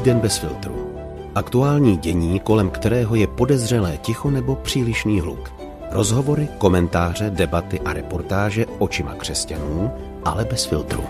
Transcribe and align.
Týden 0.00 0.20
bez 0.20 0.38
filtru. 0.38 0.94
Aktuální 1.34 1.96
dění, 1.96 2.40
kolem 2.40 2.70
kterého 2.70 3.14
je 3.14 3.26
podezřelé 3.26 3.96
ticho 3.96 4.30
nebo 4.30 4.56
přílišný 4.56 5.20
hluk. 5.20 5.52
Rozhovory, 5.90 6.48
komentáře, 6.58 7.30
debaty 7.30 7.80
a 7.80 7.92
reportáže 7.92 8.66
očima 8.66 9.14
křesťanů, 9.14 9.90
ale 10.24 10.44
bez 10.44 10.66
filtru. 10.66 11.04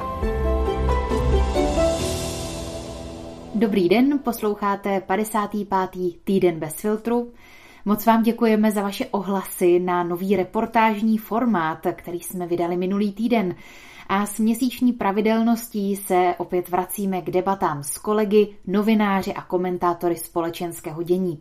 Dobrý 3.54 3.88
den, 3.88 4.19
posloucháte 4.24 5.01
55. 5.01 5.91
týden 6.25 6.59
bez 6.59 6.75
filtru. 6.75 7.33
Moc 7.85 8.07
vám 8.07 8.22
děkujeme 8.22 8.72
za 8.72 8.83
vaše 8.83 9.07
ohlasy 9.07 9.79
na 9.79 10.03
nový 10.03 10.37
reportážní 10.37 11.19
formát, 11.19 11.87
který 11.93 12.21
jsme 12.21 12.47
vydali 12.47 12.77
minulý 12.77 13.13
týden. 13.13 13.54
A 14.13 14.27
s 14.27 14.38
měsíční 14.38 14.92
pravidelností 14.92 15.97
se 15.97 16.34
opět 16.38 16.69
vracíme 16.69 17.23
k 17.23 17.30
debatám 17.30 17.83
s 17.83 17.98
kolegy, 17.98 18.56
novináři 18.66 19.34
a 19.34 19.42
komentátory 19.42 20.16
společenského 20.16 21.02
dění. 21.02 21.41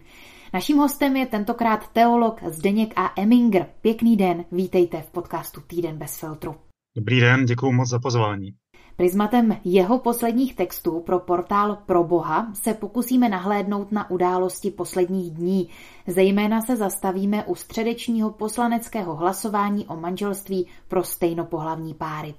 Naším 0.54 0.78
hostem 0.78 1.16
je 1.16 1.26
tentokrát 1.26 1.88
teolog 1.88 2.44
Zdeněk 2.44 2.94
A. 2.96 3.22
Eminger. 3.22 3.66
Pěkný 3.82 4.18
den, 4.18 4.46
vítejte 4.52 5.02
v 5.02 5.12
podcastu 5.12 5.62
Týden 5.62 5.98
bez 5.98 6.20
filtru. 6.20 6.56
Dobrý 6.98 7.20
den, 7.20 7.46
děkuji 7.46 7.72
moc 7.72 7.90
za 7.90 8.00
pozvání. 8.00 8.52
Prismatem 9.00 9.58
jeho 9.64 10.00
posledních 10.00 10.56
textů 10.56 11.00
pro 11.00 11.20
portál 11.20 11.78
Pro 11.86 12.04
Boha 12.04 12.48
se 12.54 12.74
pokusíme 12.74 13.30
nahlédnout 13.30 13.92
na 13.92 14.12
události 14.12 14.72
posledních 14.72 15.32
dní. 15.32 15.70
Zejména 16.08 16.62
se 16.62 16.76
zastavíme 16.76 17.46
u 17.46 17.56
středečního 17.56 18.30
poslaneckého 18.30 19.16
hlasování 19.16 19.86
o 19.86 19.96
manželství 19.96 20.68
pro 20.88 21.04
stejnopohlavní 21.04 21.94
páry. 21.94 22.34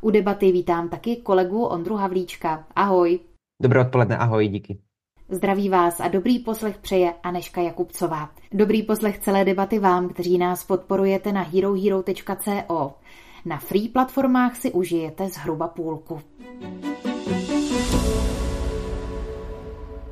U 0.00 0.10
debaty 0.10 0.52
vítám 0.52 0.88
taky 0.88 1.16
kolegu 1.16 1.64
Ondru 1.64 1.96
Havlíčka. 1.96 2.66
Ahoj. 2.76 3.20
Dobré 3.62 3.80
odpoledne, 3.80 4.16
ahoj, 4.16 4.48
díky. 4.48 4.78
Zdraví 5.28 5.68
vás 5.68 6.00
a 6.00 6.08
dobrý 6.08 6.38
poslech 6.38 6.78
přeje 6.78 7.14
Aneška 7.22 7.60
Jakubcová. 7.60 8.30
Dobrý 8.52 8.82
poslech 8.82 9.18
celé 9.18 9.44
debaty 9.44 9.78
vám, 9.78 10.08
kteří 10.08 10.38
nás 10.38 10.64
podporujete 10.64 11.32
na 11.32 11.42
herohero.co. 11.42 12.94
Na 13.46 13.58
free 13.58 13.88
platformách 13.88 14.56
si 14.56 14.72
užijete 14.72 15.28
zhruba 15.28 15.68
půlku. 15.68 16.20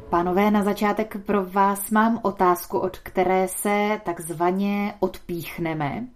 Pánové, 0.08 0.50
na 0.50 0.62
začátek 0.62 1.16
pro 1.26 1.44
vás 1.44 1.90
mám 1.90 2.20
otázku, 2.22 2.78
od 2.78 2.98
které 2.98 3.48
se 3.48 4.00
takzvaně 4.04 4.94
odpíchneme. 5.00 6.06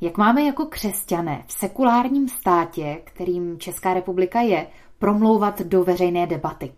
Jak 0.00 0.18
máme 0.18 0.42
jako 0.42 0.66
křesťané 0.66 1.42
v 1.46 1.52
sekulárním 1.52 2.28
státě, 2.28 3.00
kterým 3.04 3.58
Česká 3.58 3.94
republika 3.94 4.40
je, 4.40 4.66
promlouvat 4.98 5.62
do 5.62 5.84
veřejné 5.84 6.26
debaty? 6.26 6.72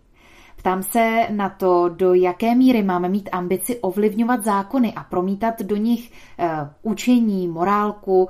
Ptám 0.55 0.83
se 0.83 1.27
na 1.29 1.49
to, 1.49 1.89
do 1.89 2.13
jaké 2.13 2.55
míry 2.55 2.83
máme 2.83 3.09
mít 3.09 3.29
ambici 3.31 3.79
ovlivňovat 3.79 4.43
zákony 4.43 4.93
a 4.93 5.03
promítat 5.03 5.61
do 5.61 5.75
nich 5.75 6.11
uh, 6.11 6.45
učení, 6.81 7.47
morálku, 7.47 8.23
uh, 8.23 8.29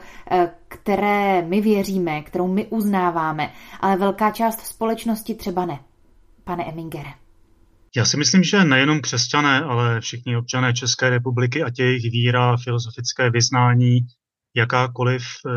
které 0.85 1.41
my 1.41 1.61
věříme, 1.61 2.21
kterou 2.21 2.53
my 2.53 2.65
uznáváme, 2.65 3.53
ale 3.79 3.97
velká 3.97 4.31
část 4.31 4.59
společnosti 4.59 5.35
třeba 5.35 5.65
ne. 5.65 5.79
Pane 6.43 6.65
Emingere. 6.65 7.09
Já 7.95 8.05
si 8.05 8.17
myslím, 8.17 8.43
že 8.43 8.63
nejenom 8.63 9.01
křesťané, 9.01 9.61
ale 9.61 10.01
všichni 10.01 10.37
občané 10.37 10.73
České 10.73 11.09
republiky, 11.09 11.63
a 11.63 11.71
jejich 11.77 12.11
víra, 12.11 12.57
filozofické 12.57 13.29
vyznání, 13.29 13.99
jakákoliv 14.55 15.23
e, 15.23 15.49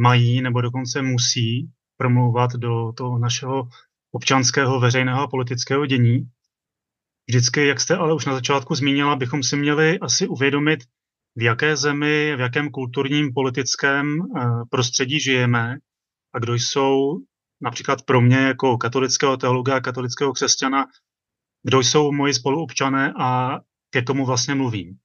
mají 0.00 0.42
nebo 0.42 0.60
dokonce 0.60 1.02
musí 1.02 1.70
promlouvat 1.96 2.50
do 2.52 2.92
toho 2.96 3.18
našeho 3.18 3.68
občanského, 4.12 4.80
veřejného 4.80 5.22
a 5.22 5.28
politického 5.28 5.86
dění. 5.86 6.28
Vždycky, 7.28 7.66
jak 7.66 7.80
jste 7.80 7.96
ale 7.96 8.14
už 8.14 8.26
na 8.26 8.34
začátku 8.34 8.74
zmínila, 8.74 9.16
bychom 9.16 9.42
si 9.42 9.56
měli 9.56 9.98
asi 9.98 10.28
uvědomit, 10.28 10.80
v 11.36 11.42
jaké 11.42 11.76
zemi, 11.76 12.36
v 12.36 12.40
jakém 12.40 12.70
kulturním, 12.70 13.34
politickém 13.34 14.06
eh, 14.06 14.40
prostředí 14.70 15.20
žijeme 15.20 15.76
a 16.34 16.38
kdo 16.38 16.54
jsou 16.54 17.18
například 17.60 18.02
pro 18.02 18.20
mě 18.20 18.36
jako 18.36 18.78
katolického 18.78 19.36
teologa 19.36 19.80
katolického 19.80 20.32
křesťana, 20.32 20.86
kdo 21.62 21.78
jsou 21.78 22.12
moji 22.12 22.34
spoluobčané 22.34 23.12
a 23.18 23.58
ke 23.90 24.02
komu 24.02 24.26
vlastně 24.26 24.54
mluvím. 24.54 24.96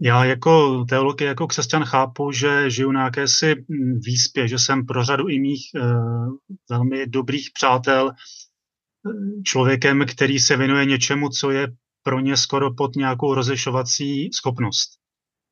Já 0.00 0.24
jako 0.24 0.84
teolog, 0.84 1.20
jako 1.20 1.46
křesťan 1.46 1.84
chápu, 1.84 2.32
že 2.32 2.70
žiju 2.70 2.92
na 2.92 3.04
jakési 3.04 3.54
hm, 3.54 4.00
výspě, 4.04 4.48
že 4.48 4.58
jsem 4.58 4.86
pro 4.86 5.04
řadu 5.04 5.28
i 5.28 5.38
mých 5.38 5.62
e, 5.76 5.80
velmi 6.70 7.06
dobrých 7.06 7.50
přátel 7.54 8.10
eh, 8.10 9.42
člověkem, 9.42 10.06
který 10.06 10.38
se 10.38 10.56
věnuje 10.56 10.84
něčemu, 10.84 11.28
co 11.28 11.50
je 11.50 11.68
pro 12.02 12.20
ně 12.20 12.36
skoro 12.36 12.74
pod 12.74 12.96
nějakou 12.96 13.34
rozlišovací 13.34 14.32
schopnost. 14.32 15.05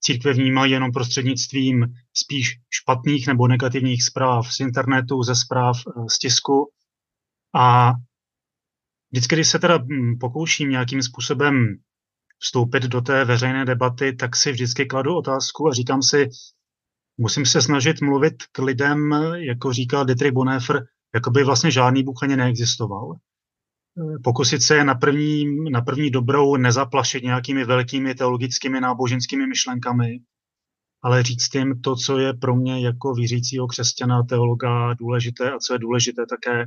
Církve 0.04 0.32
vnímají 0.32 0.72
jenom 0.72 0.92
prostřednictvím 0.92 1.94
spíš 2.14 2.60
špatných 2.70 3.26
nebo 3.26 3.48
negativních 3.48 4.04
zpráv 4.04 4.52
z 4.52 4.60
internetu, 4.60 5.22
ze 5.22 5.36
zpráv 5.36 5.76
eh, 5.86 6.08
z 6.08 6.18
tisku. 6.18 6.70
A 7.54 7.92
vždycky, 9.12 9.34
když 9.34 9.48
se 9.48 9.58
teda 9.58 9.76
hm, 9.76 10.18
pokouším 10.20 10.70
nějakým 10.70 11.02
způsobem 11.02 11.76
vstoupit 12.38 12.82
do 12.82 13.00
té 13.00 13.24
veřejné 13.24 13.64
debaty, 13.64 14.12
tak 14.12 14.36
si 14.36 14.52
vždycky 14.52 14.86
kladu 14.86 15.16
otázku 15.16 15.68
a 15.68 15.72
říkám 15.72 16.02
si, 16.02 16.28
musím 17.18 17.46
se 17.46 17.62
snažit 17.62 18.00
mluvit 18.00 18.34
k 18.52 18.58
lidem, 18.58 19.12
jako 19.34 19.72
říkal 19.72 20.04
Dietrich 20.04 20.32
Bonhoeffer, 20.32 20.84
jako 21.14 21.30
by 21.30 21.44
vlastně 21.44 21.70
žádný 21.70 22.02
Bůh 22.02 22.22
ani 22.22 22.36
neexistoval. 22.36 23.14
Pokusit 24.24 24.62
se 24.62 24.84
na 24.84 24.94
první, 24.94 25.70
na 25.70 25.80
první 25.80 26.10
dobrou 26.10 26.56
nezaplašit 26.56 27.24
nějakými 27.24 27.64
velkými 27.64 28.14
teologickými 28.14 28.80
náboženskými 28.80 29.46
myšlenkami, 29.46 30.20
ale 31.02 31.22
říct 31.22 31.54
jim 31.54 31.80
to, 31.80 31.96
co 31.96 32.18
je 32.18 32.34
pro 32.34 32.56
mě 32.56 32.80
jako 32.80 33.14
věřícího 33.14 33.66
křesťana, 33.66 34.22
teologa 34.22 34.94
důležité 34.94 35.50
a 35.50 35.58
co 35.58 35.72
je 35.72 35.78
důležité 35.78 36.26
také 36.26 36.66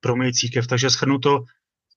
pro 0.00 0.16
mě 0.16 0.32
církev. 0.32 0.66
Takže 0.66 0.90
schrnu 0.90 1.18
to, 1.18 1.44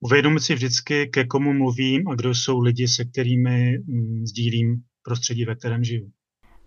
uvědomit 0.01 0.39
si 0.39 0.55
vždycky, 0.55 1.07
ke 1.07 1.25
komu 1.25 1.53
mluvím 1.53 2.07
a 2.07 2.15
kdo 2.15 2.35
jsou 2.35 2.59
lidi, 2.59 2.87
se 2.87 3.05
kterými 3.05 3.77
mm, 3.77 4.25
sdílím 4.25 4.83
prostředí, 5.03 5.45
ve 5.45 5.55
kterém 5.55 5.83
žiju. 5.83 6.11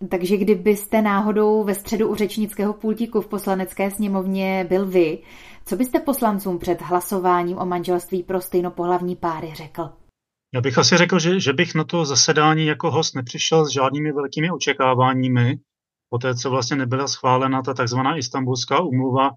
Takže 0.09 0.37
kdybyste 0.37 1.01
náhodou 1.01 1.63
ve 1.63 1.75
středu 1.75 2.07
u 2.07 2.15
řečnického 2.15 2.73
pultíku 2.73 3.21
v 3.21 3.27
poslanecké 3.27 3.91
sněmovně 3.91 4.65
byl 4.69 4.85
vy, 4.85 5.23
co 5.65 5.75
byste 5.75 5.99
poslancům 5.99 6.59
před 6.59 6.81
hlasováním 6.81 7.57
o 7.57 7.65
manželství 7.65 8.23
pro 8.23 8.41
stejnopohlavní 8.41 9.15
páry 9.15 9.53
řekl? 9.55 9.89
Já 10.53 10.61
bych 10.61 10.77
asi 10.77 10.97
řekl, 10.97 11.19
že, 11.19 11.39
že 11.39 11.53
bych 11.53 11.75
na 11.75 11.83
to 11.83 12.05
zasedání 12.05 12.65
jako 12.65 12.91
host 12.91 13.15
nepřišel 13.15 13.65
s 13.65 13.73
žádnými 13.73 14.11
velkými 14.11 14.51
očekáváními, 14.51 15.59
po 16.09 16.17
té, 16.17 16.35
co 16.35 16.49
vlastně 16.49 16.77
nebyla 16.77 17.07
schválena 17.07 17.61
ta 17.61 17.73
takzvaná 17.73 18.17
istambulská 18.17 18.79
umluva 18.79 19.29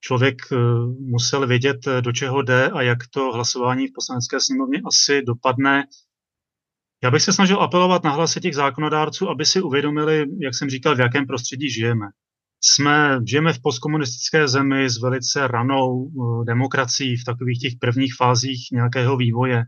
člověk 0.00 0.36
eh, 0.52 0.56
musel 1.00 1.46
vědět, 1.46 1.86
eh, 1.86 2.02
do 2.02 2.12
čeho 2.12 2.42
jde 2.42 2.70
a 2.70 2.82
jak 2.82 2.98
to 3.10 3.32
hlasování 3.32 3.86
v 3.86 3.92
poslanecké 3.94 4.40
sněmovně 4.40 4.80
asi 4.86 5.22
dopadne. 5.22 5.84
Já 7.02 7.10
bych 7.10 7.22
se 7.22 7.32
snažil 7.32 7.62
apelovat 7.62 8.04
na 8.04 8.10
hlasy 8.10 8.40
těch 8.40 8.54
zákonodárců, 8.54 9.28
aby 9.28 9.46
si 9.46 9.62
uvědomili, 9.62 10.26
jak 10.40 10.54
jsem 10.54 10.70
říkal, 10.70 10.96
v 10.96 11.00
jakém 11.00 11.26
prostředí 11.26 11.70
žijeme. 11.70 12.06
Jsme, 12.60 13.18
žijeme 13.26 13.52
v 13.52 13.62
postkomunistické 13.62 14.48
zemi 14.48 14.90
s 14.90 14.98
velice 14.98 15.46
ranou 15.48 16.08
eh, 16.08 16.44
demokracií 16.44 17.16
v 17.16 17.24
takových 17.24 17.60
těch 17.60 17.72
prvních 17.80 18.14
fázích 18.14 18.68
nějakého 18.72 19.16
vývoje. 19.16 19.64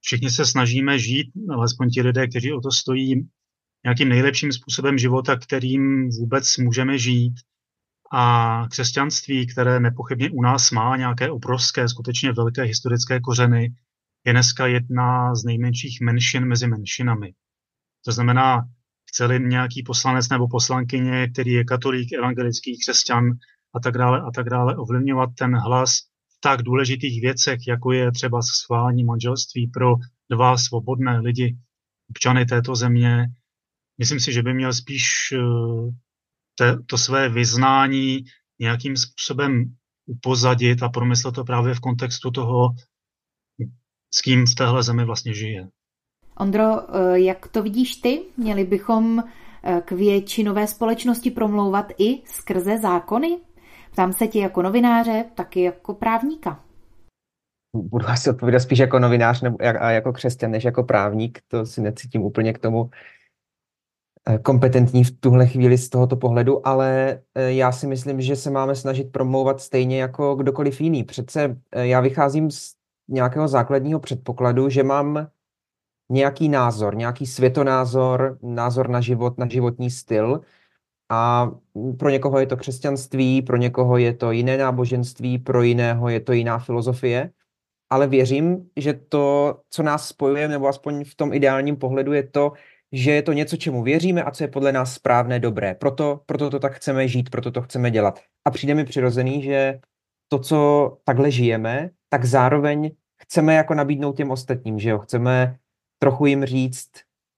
Všichni 0.00 0.30
se 0.30 0.46
snažíme 0.46 0.98
žít, 0.98 1.26
alespoň 1.50 1.90
ti 1.90 2.02
lidé, 2.02 2.28
kteří 2.28 2.52
o 2.52 2.60
to 2.60 2.70
stojí, 2.70 3.28
nějakým 3.84 4.08
nejlepším 4.08 4.52
způsobem 4.52 4.98
života, 4.98 5.36
kterým 5.36 6.08
vůbec 6.08 6.56
můžeme 6.56 6.98
žít. 6.98 7.34
A 8.12 8.66
křesťanství, 8.70 9.46
které 9.46 9.80
nepochybně 9.80 10.30
u 10.30 10.42
nás 10.42 10.70
má 10.70 10.96
nějaké 10.96 11.30
obrovské, 11.30 11.88
skutečně 11.88 12.32
velké 12.32 12.62
historické 12.62 13.20
kořeny, 13.20 13.74
je 14.24 14.32
dneska 14.32 14.66
jedna 14.66 15.34
z 15.34 15.44
nejmenších 15.44 16.00
menšin 16.00 16.44
mezi 16.44 16.66
menšinami. 16.66 17.32
To 18.04 18.12
znamená, 18.12 18.62
chce 19.10 19.38
nějaký 19.38 19.82
poslanec 19.82 20.28
nebo 20.28 20.48
poslankyně, 20.48 21.28
který 21.32 21.52
je 21.52 21.64
katolík, 21.64 22.12
evangelický, 22.12 22.78
křesťan 22.78 23.24
a 23.74 23.80
tak 23.80 23.98
dále 23.98 24.20
a 24.20 24.30
tak 24.34 24.50
dále, 24.50 24.76
ovlivňovat 24.76 25.30
ten 25.38 25.56
hlas 25.56 25.90
v 26.36 26.40
tak 26.40 26.62
důležitých 26.62 27.20
věcech, 27.20 27.58
jako 27.68 27.92
je 27.92 28.12
třeba 28.12 28.42
schválení 28.42 29.04
manželství 29.04 29.66
pro 29.66 29.94
dva 30.30 30.56
svobodné 30.56 31.20
lidi, 31.20 31.56
občany 32.10 32.46
této 32.46 32.76
země. 32.76 33.26
Myslím 33.98 34.20
si, 34.20 34.32
že 34.32 34.42
by 34.42 34.54
měl 34.54 34.72
spíš 34.72 35.04
eh, 35.32 35.38
te, 36.58 36.78
to 36.86 36.98
své 36.98 37.28
vyznání 37.28 38.24
nějakým 38.60 38.96
způsobem 38.96 39.64
upozadit 40.06 40.82
a 40.82 40.88
promyslet 40.88 41.34
to 41.34 41.44
právě 41.44 41.74
v 41.74 41.80
kontextu 41.80 42.30
toho, 42.30 42.68
s 44.14 44.20
kým 44.20 44.46
v 44.46 44.54
téhle 44.54 44.82
zemi 44.82 45.04
vlastně 45.04 45.34
žije. 45.34 45.68
Ondro, 46.38 46.64
eh, 46.64 47.20
jak 47.20 47.48
to 47.48 47.62
vidíš 47.62 47.96
ty? 47.96 48.22
Měli 48.36 48.64
bychom 48.64 49.24
eh, 49.62 49.82
k 49.84 49.92
většinové 49.92 50.66
společnosti 50.66 51.30
promlouvat 51.30 51.92
i 51.98 52.22
skrze 52.24 52.78
zákony? 52.78 53.38
Ptám 53.92 54.12
se 54.12 54.26
ti 54.26 54.38
jako 54.38 54.62
novináře, 54.62 55.24
taky 55.34 55.62
jako 55.62 55.94
právníka. 55.94 56.60
budu 57.76 58.08
asi 58.08 58.30
odpovídat 58.30 58.60
spíš 58.60 58.78
jako 58.78 58.98
novinář 58.98 59.42
nebo 59.42 59.56
a 59.80 59.90
jako 59.90 60.12
křesťan, 60.12 60.50
než 60.50 60.64
jako 60.64 60.82
právník. 60.82 61.38
To 61.48 61.66
si 61.66 61.80
necítím 61.80 62.22
úplně 62.22 62.52
k 62.52 62.58
tomu 62.58 62.90
eh, 64.28 64.38
kompetentní 64.38 65.04
v 65.04 65.20
tuhle 65.20 65.46
chvíli 65.46 65.78
z 65.78 65.88
tohoto 65.88 66.16
pohledu, 66.16 66.66
ale 66.66 67.20
já 67.34 67.72
si 67.72 67.86
myslím, 67.86 68.20
že 68.20 68.36
se 68.36 68.50
máme 68.50 68.74
snažit 68.74 69.12
promlouvat 69.12 69.60
stejně 69.60 70.00
jako 70.00 70.34
kdokoliv 70.34 70.80
jiný. 70.80 71.04
Přece 71.04 71.56
já 71.74 72.00
vycházím 72.00 72.50
z 72.50 72.73
nějakého 73.08 73.48
základního 73.48 74.00
předpokladu, 74.00 74.68
že 74.68 74.82
mám 74.82 75.28
nějaký 76.10 76.48
názor, 76.48 76.96
nějaký 76.96 77.26
světonázor, 77.26 78.38
názor 78.42 78.88
na 78.88 79.00
život, 79.00 79.38
na 79.38 79.48
životní 79.48 79.90
styl 79.90 80.40
a 81.10 81.50
pro 81.98 82.10
někoho 82.10 82.38
je 82.38 82.46
to 82.46 82.56
křesťanství, 82.56 83.42
pro 83.42 83.56
někoho 83.56 83.96
je 83.96 84.14
to 84.14 84.30
jiné 84.30 84.58
náboženství, 84.58 85.38
pro 85.38 85.62
jiného 85.62 86.08
je 86.08 86.20
to 86.20 86.32
jiná 86.32 86.58
filozofie 86.58 87.30
ale 87.94 88.06
věřím, 88.06 88.70
že 88.76 88.92
to, 88.92 89.56
co 89.70 89.82
nás 89.82 90.08
spojuje, 90.08 90.48
nebo 90.48 90.68
aspoň 90.68 91.04
v 91.04 91.14
tom 91.14 91.32
ideálním 91.32 91.76
pohledu, 91.76 92.12
je 92.12 92.22
to, 92.22 92.52
že 92.92 93.10
je 93.10 93.22
to 93.22 93.32
něco, 93.32 93.56
čemu 93.56 93.82
věříme 93.82 94.22
a 94.22 94.30
co 94.30 94.44
je 94.44 94.48
podle 94.48 94.72
nás 94.72 94.94
správné, 94.94 95.40
dobré. 95.40 95.74
Proto, 95.74 96.20
proto 96.26 96.50
to 96.50 96.58
tak 96.58 96.72
chceme 96.72 97.08
žít, 97.08 97.30
proto 97.30 97.50
to 97.50 97.62
chceme 97.62 97.90
dělat. 97.90 98.20
A 98.44 98.50
přijde 98.50 98.74
mi 98.74 98.84
přirozený, 98.84 99.42
že 99.42 99.80
to, 100.28 100.38
co 100.38 100.98
takhle 101.04 101.30
žijeme, 101.30 101.90
tak 102.14 102.24
zároveň 102.24 102.90
chceme 103.16 103.54
jako 103.54 103.74
nabídnout 103.74 104.16
těm 104.16 104.30
ostatním, 104.30 104.78
že 104.78 104.90
jo? 104.90 104.98
Chceme 104.98 105.56
trochu 105.98 106.26
jim 106.26 106.44
říct, 106.44 106.90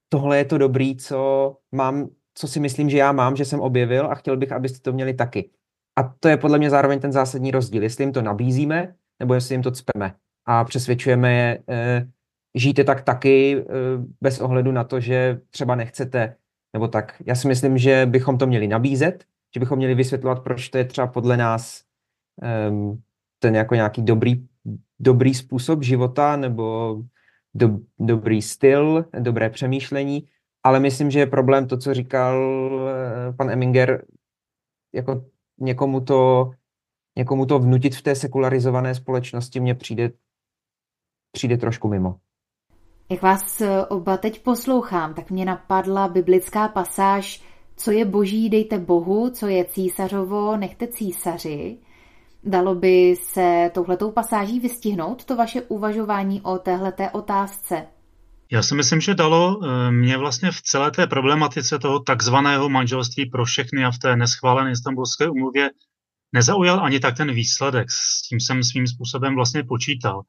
tohle 0.09 0.39
je 0.39 0.45
to 0.45 0.59
dobrý, 0.59 0.97
co 0.97 1.57
mám, 1.73 2.09
co 2.35 2.49
si 2.49 2.61
myslím, 2.61 2.91
že 2.91 2.99
já 2.99 3.13
mám, 3.13 3.37
že 3.37 3.45
jsem 3.45 3.61
objevil 3.61 4.07
a 4.07 4.15
chtěl 4.15 4.37
bych, 4.37 4.53
abyste 4.53 4.79
to 4.79 4.93
měli 4.93 5.15
taky. 5.15 5.51
A 5.99 6.03
to 6.21 6.29
je 6.29 6.37
podle 6.37 6.59
mě 6.59 6.71
zároveň 6.71 7.01
ten 7.01 7.13
zásadní 7.13 7.51
rozdíl, 7.51 7.83
jestli 7.83 8.05
jim 8.05 8.13
to 8.13 8.23
nabízíme, 8.23 8.95
nebo 9.21 9.35
jestli 9.35 9.55
jim 9.55 9.63
to 9.63 9.71
cpeme 9.71 10.15
a 10.45 10.65
přesvědčujeme 10.65 11.33
je, 11.33 11.63
eh, 11.69 12.09
žijte 12.55 12.85
tak 12.85 13.03
taky 13.03 13.57
eh, 13.57 13.65
bez 14.21 14.41
ohledu 14.41 14.73
na 14.73 14.85
to, 14.85 15.01
že 15.01 15.41
třeba 15.51 15.75
nechcete, 15.75 16.37
nebo 16.73 16.89
tak. 16.89 17.23
Já 17.27 17.35
si 17.35 17.49
myslím, 17.49 17.79
že 17.79 18.07
bychom 18.07 18.39
to 18.39 18.47
měli 18.47 18.67
nabízet, 18.69 19.25
že 19.55 19.61
bychom 19.61 19.79
měli 19.79 19.95
vysvětlovat, 19.95 20.45
proč 20.45 20.69
to 20.69 20.79
je 20.79 20.85
třeba 20.85 21.07
podle 21.07 21.37
nás 21.37 21.83
um, 22.71 23.03
ten 23.39 23.55
jako 23.55 23.75
nějaký 23.75 24.03
dobrý, 24.03 24.47
dobrý 24.99 25.35
způsob 25.35 25.83
života 25.83 26.37
nebo 26.37 26.97
do, 27.55 27.79
dobrý 27.99 28.43
styl, 28.43 29.05
dobré 29.19 29.51
přemýšlení, 29.51 30.29
ale 30.63 30.81
myslím, 30.81 31.11
že 31.11 31.19
je 31.19 31.27
problém 31.27 31.67
to, 31.67 31.77
co 31.79 31.95
říkal 31.95 32.43
uh, 32.75 33.37
pan 33.37 33.51
Eminger, 33.51 34.07
jako 34.95 35.25
někomu 35.59 36.01
to, 36.01 36.51
někomu 37.17 37.47
to 37.47 37.59
vnutit 37.59 37.97
v 37.97 38.03
té 38.03 38.15
sekularizované 38.15 38.95
společnosti 38.95 39.61
mně 39.61 39.75
přijde 39.75 40.11
přijde 41.37 41.57
trošku 41.57 41.89
mimo. 41.89 42.17
Jak 43.11 43.23
vás 43.23 43.61
eh, 43.61 43.87
oba 43.87 44.17
teď 44.17 44.43
poslouchám, 44.43 45.15
tak 45.15 45.31
mě 45.31 45.45
napadla 45.45 46.09
biblická 46.09 46.69
pasáž, 46.69 47.45
co 47.77 47.91
je 47.91 48.05
boží, 48.05 48.51
dejte 48.51 48.79
Bohu, 48.79 49.31
co 49.31 49.47
je 49.47 49.65
císařovo, 49.65 50.57
nechte 50.57 50.89
císaři. 50.89 51.79
Dalo 52.47 52.75
by 52.75 53.17
se 53.17 53.71
touhletou 53.75 54.13
pasáží 54.13 54.61
vystihnout 54.61 55.25
to 55.25 55.37
vaše 55.37 55.63
uvažování 55.63 56.41
o 56.43 56.59
téhleté 56.59 57.11
otázce? 57.11 57.87
Já 58.53 58.63
si 58.63 58.75
myslím, 58.75 59.01
že 59.01 59.15
dalo. 59.15 59.61
Eh, 59.65 59.91
mě 59.91 60.19
vlastně 60.19 60.51
v 60.51 60.63
celé 60.63 60.91
té 60.91 61.07
problematice 61.07 61.79
toho 61.79 62.01
takzvaného 62.01 62.69
manželství 62.69 63.31
pro 63.31 63.45
všechny 63.45 63.85
a 63.85 63.91
v 63.91 63.99
té 63.99 64.17
neschválené 64.17 64.71
istambulské 64.71 65.29
umluvě 65.29 65.71
nezaujal 66.33 66.85
ani 66.85 67.01
tak 67.01 67.17
ten 67.17 67.33
výsledek. 67.33 67.91
S 67.91 68.23
tím 68.29 68.41
jsem 68.41 68.65
svým 68.65 68.87
způsobem 68.87 69.35
vlastně 69.35 69.65
počítal. 69.65 70.23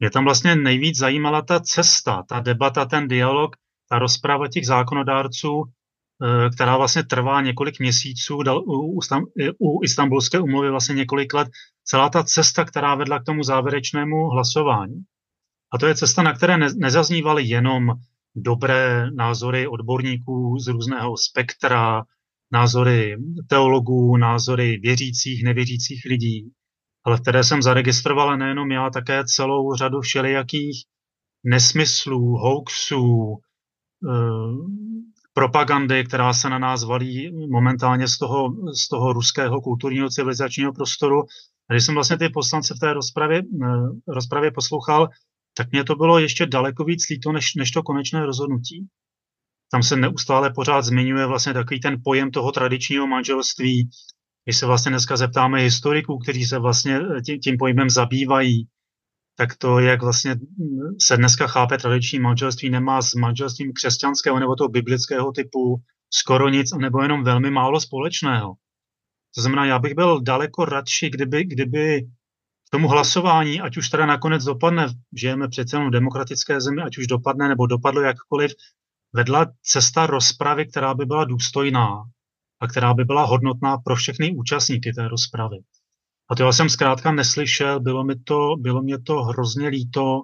Mě 0.00 0.10
tam 0.10 0.24
vlastně 0.24 0.56
nejvíc 0.56 0.98
zajímala 0.98 1.42
ta 1.42 1.60
cesta, 1.60 2.22
ta 2.28 2.40
debata, 2.40 2.84
ten 2.84 3.08
dialog, 3.08 3.56
ta 3.88 3.98
rozprava 3.98 4.48
těch 4.48 4.66
zákonodárců, 4.66 5.64
která 6.54 6.76
vlastně 6.76 7.02
trvá 7.02 7.40
několik 7.40 7.80
měsíců 7.80 8.38
u, 8.66 9.00
u 9.58 9.80
istambulské 9.84 10.40
umluvy 10.40 10.70
vlastně 10.70 10.94
několik 10.94 11.34
let, 11.34 11.48
celá 11.84 12.08
ta 12.08 12.22
cesta, 12.22 12.64
která 12.64 12.94
vedla 12.94 13.18
k 13.18 13.24
tomu 13.24 13.42
závěrečnému 13.42 14.28
hlasování. 14.28 15.02
A 15.72 15.78
to 15.78 15.86
je 15.86 15.94
cesta, 15.94 16.22
na 16.22 16.32
které 16.32 16.58
nezaznívaly 16.58 17.44
jenom 17.44 17.92
dobré 18.36 19.10
názory 19.10 19.68
odborníků 19.68 20.58
z 20.58 20.68
různého 20.68 21.16
spektra, 21.16 22.02
názory 22.52 23.16
teologů, 23.48 24.16
názory 24.16 24.78
věřících, 24.82 25.44
nevěřících 25.44 26.02
lidí, 26.04 26.50
ale 27.04 27.20
které 27.20 27.44
jsem 27.44 27.62
zaregistroval 27.62 28.38
nejenom 28.38 28.70
já, 28.70 28.90
také 28.90 29.24
celou 29.24 29.74
řadu 29.74 30.00
všelijakých 30.00 30.84
nesmyslů, 31.44 32.36
hoaxů, 32.36 33.36
eh, 34.08 35.01
propagandy, 35.34 36.04
která 36.04 36.32
se 36.32 36.50
na 36.50 36.58
nás 36.58 36.84
valí 36.84 37.46
momentálně 37.50 38.08
z 38.08 38.18
toho, 38.18 38.54
z 38.74 38.88
toho 38.88 39.12
ruského 39.12 39.60
kulturního 39.60 40.10
civilizačního 40.10 40.72
prostoru. 40.72 41.22
Když 41.70 41.84
jsem 41.84 41.94
vlastně 41.94 42.18
ty 42.18 42.28
poslance 42.28 42.74
v 42.74 42.78
té 42.78 42.92
rozpravě, 42.92 43.38
eh, 43.38 44.12
rozpravě 44.12 44.50
poslouchal, 44.50 45.08
tak 45.56 45.72
mě 45.72 45.84
to 45.84 45.94
bylo 45.94 46.18
ještě 46.18 46.46
daleko 46.46 46.84
víc 46.84 47.08
líto, 47.10 47.32
než, 47.32 47.54
než 47.54 47.70
to 47.70 47.82
konečné 47.82 48.26
rozhodnutí. 48.26 48.86
Tam 49.70 49.82
se 49.82 49.96
neustále 49.96 50.52
pořád 50.52 50.82
zmiňuje 50.82 51.26
vlastně 51.26 51.52
takový 51.52 51.80
ten 51.80 51.96
pojem 52.04 52.30
toho 52.30 52.52
tradičního 52.52 53.06
manželství, 53.06 53.90
když 54.44 54.56
se 54.56 54.66
vlastně 54.66 54.90
dneska 54.90 55.16
zeptáme 55.16 55.60
historiků, 55.60 56.18
kteří 56.18 56.44
se 56.44 56.58
vlastně 56.58 57.00
eh, 57.00 57.22
tím, 57.22 57.40
tím 57.40 57.56
pojmem 57.58 57.90
zabývají, 57.90 58.66
tak 59.36 59.56
to, 59.56 59.78
jak 59.78 60.02
vlastně 60.02 60.36
se 61.00 61.16
dneska 61.16 61.46
chápe 61.46 61.78
tradiční 61.78 62.18
manželství, 62.18 62.70
nemá 62.70 63.02
s 63.02 63.14
manželstvím 63.14 63.72
křesťanského 63.72 64.38
nebo 64.38 64.56
toho 64.56 64.68
biblického 64.68 65.32
typu 65.32 65.76
skoro 66.10 66.48
nic, 66.48 66.72
nebo 66.72 67.02
jenom 67.02 67.24
velmi 67.24 67.50
málo 67.50 67.80
společného. 67.80 68.54
To 69.34 69.40
znamená, 69.40 69.66
já 69.66 69.78
bych 69.78 69.94
byl 69.94 70.20
daleko 70.20 70.64
radši, 70.64 71.10
kdyby, 71.10 71.44
kdyby 71.44 72.06
tomu 72.70 72.88
hlasování, 72.88 73.60
ať 73.60 73.76
už 73.76 73.88
teda 73.88 74.06
nakonec 74.06 74.44
dopadne, 74.44 74.86
žijeme 75.16 75.48
přece 75.48 75.76
jenom 75.76 75.88
v 75.88 75.92
demokratické 75.92 76.60
zemi, 76.60 76.82
ať 76.82 76.98
už 76.98 77.06
dopadne 77.06 77.48
nebo 77.48 77.66
dopadlo 77.66 78.02
jakkoliv, 78.02 78.52
vedla 79.12 79.46
cesta 79.62 80.06
rozpravy, 80.06 80.66
která 80.66 80.94
by 80.94 81.04
byla 81.04 81.24
důstojná, 81.24 82.02
a 82.60 82.68
která 82.68 82.94
by 82.94 83.04
byla 83.04 83.24
hodnotná 83.24 83.78
pro 83.78 83.96
všechny 83.96 84.36
účastníky 84.36 84.92
té 84.92 85.08
rozpravy. 85.08 85.56
A 86.30 86.34
to 86.34 86.42
já 86.42 86.52
jsem 86.52 86.68
zkrátka 86.68 87.12
neslyšel, 87.12 87.80
bylo 87.80 88.04
mi 88.04 88.14
to, 88.16 88.56
bylo 88.58 88.82
mě 88.82 88.98
to 88.98 89.22
hrozně 89.22 89.68
líto, 89.68 90.22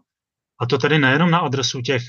a 0.60 0.66
to 0.66 0.78
tedy 0.78 0.98
nejenom 0.98 1.30
na 1.30 1.38
adresu 1.38 1.80
těch 1.80 2.02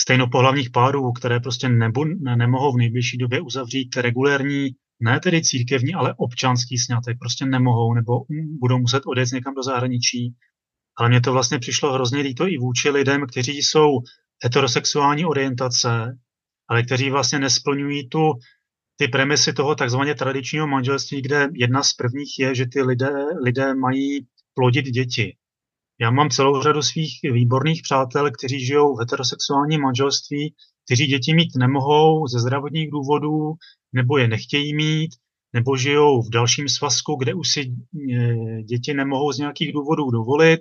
stejnopohlavních 0.00 0.70
párů, 0.70 1.12
které 1.12 1.40
prostě 1.40 1.68
nebu, 1.68 2.04
ne, 2.04 2.36
nemohou 2.36 2.72
v 2.72 2.76
nejbližší 2.76 3.18
době 3.18 3.40
uzavřít 3.40 3.96
regulérní, 3.96 4.68
ne 5.00 5.20
tedy 5.20 5.42
církevní, 5.42 5.94
ale 5.94 6.14
občanský 6.16 6.78
sňatek, 6.78 7.18
prostě 7.18 7.46
nemohou 7.46 7.94
nebo 7.94 8.12
budou 8.60 8.78
muset 8.78 9.02
odjet 9.06 9.32
někam 9.32 9.54
do 9.54 9.62
zahraničí. 9.62 10.34
Ale 10.98 11.08
mně 11.08 11.20
to 11.20 11.32
vlastně 11.32 11.58
přišlo 11.58 11.92
hrozně 11.92 12.20
líto 12.20 12.48
i 12.48 12.58
vůči 12.58 12.90
lidem, 12.90 13.26
kteří 13.26 13.52
jsou 13.56 13.88
heterosexuální 14.42 15.24
orientace, 15.24 16.18
ale 16.68 16.82
kteří 16.82 17.10
vlastně 17.10 17.38
nesplňují 17.38 18.08
tu 18.08 18.32
ty 18.96 19.08
premisy 19.08 19.52
toho 19.52 19.74
takzvaně 19.74 20.14
tradičního 20.14 20.66
manželství, 20.66 21.22
kde 21.22 21.48
jedna 21.52 21.82
z 21.82 21.92
prvních 21.92 22.38
je, 22.38 22.54
že 22.54 22.66
ty 22.66 22.82
lidé, 22.82 23.12
lidé 23.42 23.74
mají 23.74 24.26
plodit 24.54 24.84
děti. 24.84 25.36
Já 26.00 26.10
mám 26.10 26.30
celou 26.30 26.62
řadu 26.62 26.82
svých 26.82 27.20
výborných 27.22 27.82
přátel, 27.82 28.30
kteří 28.30 28.66
žijou 28.66 28.96
v 28.96 29.00
heterosexuálním 29.00 29.80
manželství, 29.80 30.54
kteří 30.84 31.06
děti 31.06 31.34
mít 31.34 31.56
nemohou 31.56 32.26
ze 32.26 32.40
zdravotních 32.40 32.90
důvodů, 32.90 33.54
nebo 33.92 34.18
je 34.18 34.28
nechtějí 34.28 34.76
mít, 34.76 35.10
nebo 35.52 35.76
žijou 35.76 36.22
v 36.22 36.30
dalším 36.30 36.68
svazku, 36.68 37.14
kde 37.14 37.34
už 37.34 37.48
si 37.48 37.60
e, 37.60 38.62
děti 38.62 38.94
nemohou 38.94 39.32
z 39.32 39.38
nějakých 39.38 39.72
důvodů 39.72 40.10
dovolit, 40.10 40.60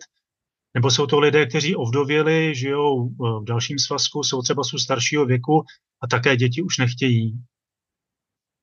nebo 0.73 0.91
jsou 0.91 1.07
to 1.07 1.19
lidé, 1.19 1.45
kteří 1.45 1.75
ovdověli, 1.75 2.55
žijou 2.55 3.09
v 3.41 3.43
dalším 3.43 3.79
svazku, 3.79 4.23
jsou 4.23 4.41
třeba 4.41 4.63
jsou 4.63 4.77
staršího 4.77 5.25
věku 5.25 5.63
a 6.01 6.07
také 6.07 6.37
děti 6.37 6.61
už 6.61 6.77
nechtějí. 6.77 7.39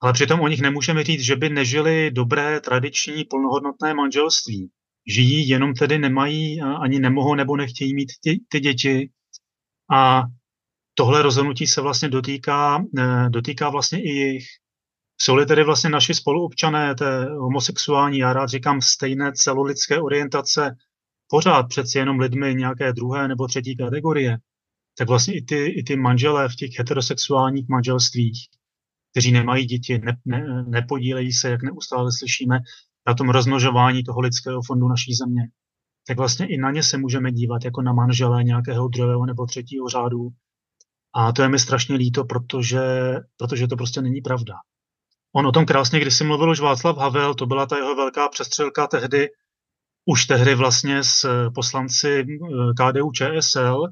Ale 0.03 0.13
přitom 0.13 0.41
o 0.41 0.49
nich 0.49 0.61
nemůžeme 0.61 1.05
říct, 1.05 1.21
že 1.21 1.37
by 1.37 1.49
nežili 1.49 2.11
dobré, 2.11 2.61
tradiční, 2.61 3.25
plnohodnotné 3.25 3.95
manželství. 3.95 4.71
Žijí, 5.09 5.49
jenom 5.49 5.75
tedy 5.75 5.99
nemají, 5.99 6.61
ani 6.61 6.99
nemohou 6.99 7.35
nebo 7.35 7.57
nechtějí 7.57 7.95
mít 7.95 8.13
ty, 8.23 8.41
ty 8.49 8.61
děti. 8.61 9.11
A 9.93 10.23
tohle 10.95 11.23
rozhodnutí 11.23 11.67
se 11.67 11.81
vlastně 11.81 12.09
dotýká, 12.09 12.85
e, 12.99 13.31
dotýká 13.31 13.71
vlastně 13.71 14.03
i 14.03 14.09
jich. 14.09 14.45
Jsou-li 15.21 15.47
tedy 15.47 15.65
vlastně 15.65 15.91
naši 15.91 16.15
spoluobčané, 16.15 16.95
té 16.95 17.25
homosexuální, 17.25 18.19
já 18.19 18.33
rád 18.33 18.49
říkám 18.49 18.81
stejné 18.81 19.33
celolidské 19.33 20.01
orientace, 20.01 20.77
pořád 21.29 21.63
přeci 21.63 21.99
jenom 21.99 22.21
lidmi 22.21 22.55
nějaké 22.55 22.93
druhé 22.93 23.29
nebo 23.29 23.47
třetí 23.47 23.77
kategorie, 23.77 24.39
tak 24.99 25.09
vlastně 25.09 25.35
i 25.35 25.43
ty, 25.43 25.67
i 25.67 25.83
ty 25.83 25.97
manželé 25.97 26.49
v 26.49 26.57
těch 26.57 26.79
heterosexuálních 26.79 27.69
manželstvích 27.69 28.49
kteří 29.12 29.33
nemají 29.33 29.66
děti, 29.66 29.99
ne, 29.99 30.16
ne, 30.25 30.64
nepodílejí 30.69 31.33
se, 31.33 31.50
jak 31.50 31.62
neustále 31.62 32.11
slyšíme, 32.19 32.59
na 33.07 33.14
tom 33.14 33.28
rozmnožování 33.28 34.04
toho 34.04 34.21
lidského 34.21 34.62
fondu 34.62 34.88
naší 34.88 35.14
země. 35.14 35.42
tak 36.07 36.19
vlastně 36.19 36.47
i 36.47 36.59
na 36.59 36.71
ně 36.71 36.83
se 36.83 36.99
můžeme 36.99 37.33
dívat 37.33 37.64
jako 37.64 37.83
na 37.83 37.92
manžele 37.92 38.45
nějakého 38.45 38.88
druhého 38.88 39.26
nebo 39.26 39.47
třetího 39.47 39.88
řádu. 39.88 40.28
A 41.14 41.33
to 41.33 41.42
je 41.42 41.49
mi 41.49 41.59
strašně 41.59 41.97
líto, 41.97 42.25
protože, 42.25 42.81
protože 43.37 43.69
to 43.69 43.76
prostě 43.76 44.02
není 44.02 44.21
pravda. 44.21 44.54
On 45.35 45.47
o 45.47 45.52
tom 45.52 45.66
krásně, 45.66 46.00
když 46.00 46.16
si 46.16 46.25
mluvil 46.25 46.50
už 46.50 46.61
Václav 46.61 46.97
Havel, 46.97 47.35
to 47.35 47.47
byla 47.47 47.66
ta 47.66 47.76
jeho 47.76 47.97
velká 47.97 48.28
přestřelka 48.28 48.87
tehdy, 48.87 49.28
už 50.04 50.26
tehdy 50.26 50.54
vlastně 50.54 51.04
s 51.04 51.50
poslanci 51.54 52.09
eh, 52.21 52.25
KDU 52.78 53.12
ČSL, 53.12 53.87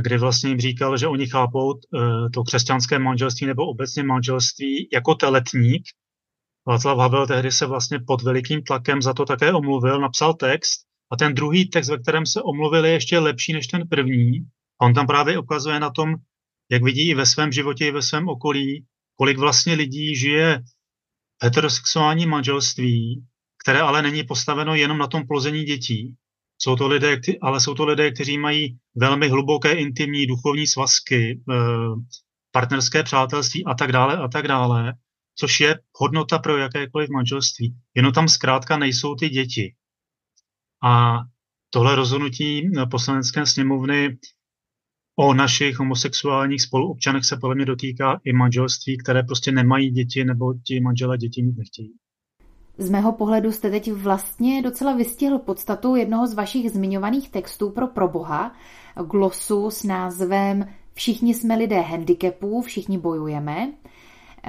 kdy 0.00 0.18
vlastně 0.18 0.50
jim 0.50 0.60
říkal, 0.60 0.96
že 0.96 1.06
oni 1.06 1.26
chápou 1.26 1.74
eh, 1.74 1.98
to 2.34 2.42
křesťanské 2.42 2.98
manželství 2.98 3.46
nebo 3.46 3.66
obecně 3.66 4.02
manželství 4.02 4.88
jako 4.92 5.14
teletník. 5.14 5.82
Václav 6.66 6.98
Havel 6.98 7.26
tehdy 7.26 7.52
se 7.52 7.66
vlastně 7.66 7.98
pod 8.06 8.22
velikým 8.22 8.62
tlakem 8.62 9.02
za 9.02 9.14
to 9.14 9.24
také 9.24 9.52
omluvil, 9.52 10.00
napsal 10.00 10.34
text 10.34 10.80
a 11.12 11.16
ten 11.16 11.34
druhý 11.34 11.68
text, 11.68 11.88
ve 11.88 11.98
kterém 11.98 12.26
se 12.26 12.42
omluvil, 12.42 12.84
je 12.84 12.92
ještě 12.92 13.18
lepší 13.18 13.52
než 13.52 13.66
ten 13.66 13.88
první. 13.88 14.38
A 14.80 14.84
on 14.84 14.94
tam 14.94 15.06
právě 15.06 15.38
ukazuje 15.38 15.80
na 15.80 15.90
tom, 15.90 16.14
jak 16.70 16.82
vidí 16.82 17.08
i 17.08 17.14
ve 17.14 17.26
svém 17.26 17.52
životě, 17.52 17.86
i 17.86 17.90
ve 17.90 18.02
svém 18.02 18.28
okolí, 18.28 18.86
kolik 19.16 19.38
vlastně 19.38 19.74
lidí 19.74 20.16
žije 20.16 20.62
heterosexuální 21.42 22.26
manželství, 22.26 23.24
které 23.62 23.80
ale 23.80 24.02
není 24.02 24.24
postaveno 24.24 24.74
jenom 24.74 24.98
na 24.98 25.06
tom 25.06 25.26
plození 25.26 25.64
dětí. 25.64 26.14
Jsou 26.58 26.76
to 26.76 26.88
lidé, 26.88 27.20
ale 27.42 27.60
jsou 27.60 27.74
to 27.74 27.84
lidé, 27.84 28.10
kteří 28.10 28.38
mají 28.38 28.78
velmi 28.94 29.28
hluboké 29.28 29.72
intimní 29.72 30.26
duchovní 30.26 30.66
svazky, 30.66 31.40
eh, 31.50 31.54
partnerské 32.52 33.02
přátelství 33.02 33.64
a 33.64 33.74
tak 33.74 33.92
dále 33.92 34.16
a 34.16 34.28
tak 34.28 34.48
dále, 34.48 34.94
což 35.34 35.60
je 35.60 35.78
hodnota 36.00 36.38
pro 36.38 36.56
jakékoliv 36.56 37.08
manželství. 37.10 37.76
Jenom 37.94 38.12
tam 38.12 38.28
zkrátka 38.28 38.78
nejsou 38.78 39.14
ty 39.14 39.28
děti. 39.28 39.74
A 40.84 41.18
tohle 41.70 41.96
rozhodnutí 41.96 42.70
poslanecké 42.90 43.46
sněmovny 43.46 44.18
o 45.16 45.34
našich 45.34 45.78
homosexuálních 45.78 46.62
spoluobčanech 46.62 47.24
se 47.24 47.36
podle 47.36 47.54
mě 47.54 47.64
dotýká 47.64 48.20
i 48.24 48.32
manželství, 48.32 48.98
které 48.98 49.22
prostě 49.22 49.52
nemají 49.52 49.90
děti 49.90 50.24
nebo 50.24 50.54
ti 50.66 50.80
manžele 50.80 51.18
děti 51.18 51.42
mít 51.42 51.56
nechtějí. 51.56 51.94
Z 52.78 52.90
mého 52.90 53.12
pohledu 53.12 53.52
jste 53.52 53.70
teď 53.70 53.92
vlastně 53.92 54.62
docela 54.62 54.92
vystihl 54.92 55.38
podstatu 55.38 55.96
jednoho 55.96 56.26
z 56.26 56.34
vašich 56.34 56.70
zmiňovaných 56.70 57.30
textů 57.30 57.70
pro 57.70 57.86
proboha, 57.86 58.52
glosu 59.06 59.70
s 59.70 59.84
názvem 59.84 60.68
Všichni 60.94 61.34
jsme 61.34 61.56
lidé 61.56 61.80
handicapů, 61.80 62.62
všichni 62.62 62.98
bojujeme 62.98 63.68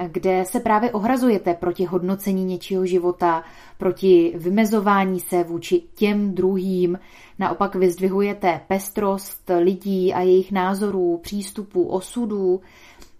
kde 0.08 0.44
se 0.44 0.60
právě 0.60 0.92
ohrazujete 0.92 1.54
proti 1.54 1.84
hodnocení 1.84 2.44
něčího 2.44 2.86
života, 2.86 3.44
proti 3.78 4.32
vymezování 4.36 5.20
se 5.20 5.44
vůči 5.44 5.82
těm 5.94 6.34
druhým, 6.34 6.98
naopak 7.38 7.74
vyzdvihujete 7.74 8.60
pestrost 8.68 9.50
lidí 9.58 10.14
a 10.14 10.20
jejich 10.20 10.52
názorů, 10.52 11.18
přístupů, 11.22 11.88
osudů. 11.88 12.60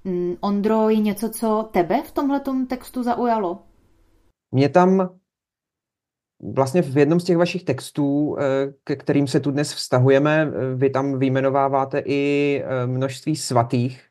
Mm, 0.04 0.36
Ondro, 0.40 0.88
je 0.88 0.96
něco, 0.96 1.30
co 1.30 1.68
tebe 1.72 2.02
v 2.02 2.12
tomhletom 2.12 2.66
textu 2.66 3.02
zaujalo? 3.02 3.58
Mě 4.52 4.68
tam 4.68 5.20
vlastně 6.42 6.82
v 6.82 6.98
jednom 6.98 7.20
z 7.20 7.24
těch 7.24 7.36
vašich 7.36 7.64
textů, 7.64 8.36
eh, 8.38 8.72
ke 8.84 8.96
kterým 8.96 9.26
se 9.26 9.40
tu 9.40 9.50
dnes 9.50 9.72
vztahujeme, 9.72 10.52
eh, 10.52 10.74
vy 10.74 10.90
tam 10.90 11.18
vyjmenováváte 11.18 12.02
i 12.04 12.62
eh, 12.64 12.86
množství 12.86 13.36
svatých, 13.36 14.06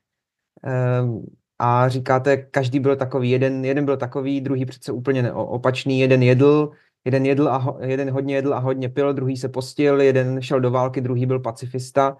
a 1.59 1.89
říkáte, 1.89 2.37
každý 2.37 2.79
byl 2.79 2.95
takový, 2.95 3.29
jeden, 3.29 3.65
jeden 3.65 3.85
byl 3.85 3.97
takový, 3.97 4.41
druhý 4.41 4.65
přece 4.65 4.91
úplně 4.91 5.33
opačný, 5.33 5.99
jeden 5.99 6.23
jedl, 6.23 6.71
jeden, 7.05 7.25
jedl 7.25 7.49
a 7.49 7.57
ho, 7.57 7.77
jeden 7.81 8.09
hodně 8.09 8.35
jedl 8.35 8.53
a 8.53 8.59
hodně 8.59 8.89
pil, 8.89 9.13
druhý 9.13 9.37
se 9.37 9.49
postil, 9.49 10.01
jeden 10.01 10.41
šel 10.41 10.59
do 10.59 10.71
války, 10.71 11.01
druhý 11.01 11.25
byl 11.25 11.39
pacifista. 11.39 12.17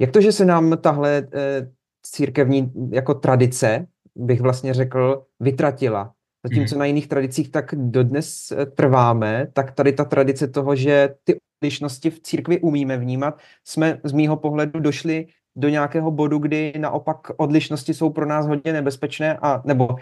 Jak 0.00 0.10
to, 0.10 0.20
že 0.20 0.32
se 0.32 0.44
nám 0.44 0.76
tahle 0.80 1.28
církevní 2.02 2.72
jako 2.90 3.14
tradice, 3.14 3.86
bych 4.14 4.40
vlastně 4.40 4.74
řekl, 4.74 5.26
vytratila? 5.40 6.14
Zatímco 6.44 6.74
hmm. 6.74 6.78
na 6.78 6.84
jiných 6.84 7.08
tradicích 7.08 7.50
tak 7.50 7.74
dodnes 7.74 8.52
eh, 8.52 8.66
trváme, 8.66 9.46
tak 9.52 9.72
tady 9.72 9.92
ta 9.92 10.04
tradice 10.04 10.48
toho, 10.48 10.76
že 10.76 11.14
ty 11.24 11.38
odlišnosti 11.62 12.10
v 12.10 12.20
církvi 12.20 12.60
umíme 12.60 12.96
vnímat, 12.96 13.38
jsme 13.64 14.00
z 14.04 14.12
mýho 14.12 14.36
pohledu 14.36 14.80
došli 14.80 15.26
do 15.56 15.68
nějakého 15.68 16.10
bodu, 16.10 16.38
kdy 16.38 16.72
naopak 16.78 17.18
odlišnosti 17.36 17.94
jsou 17.94 18.10
pro 18.10 18.26
nás 18.26 18.46
hodně 18.46 18.72
nebezpečné 18.72 19.38
a 19.42 19.62
nebo 19.64 19.96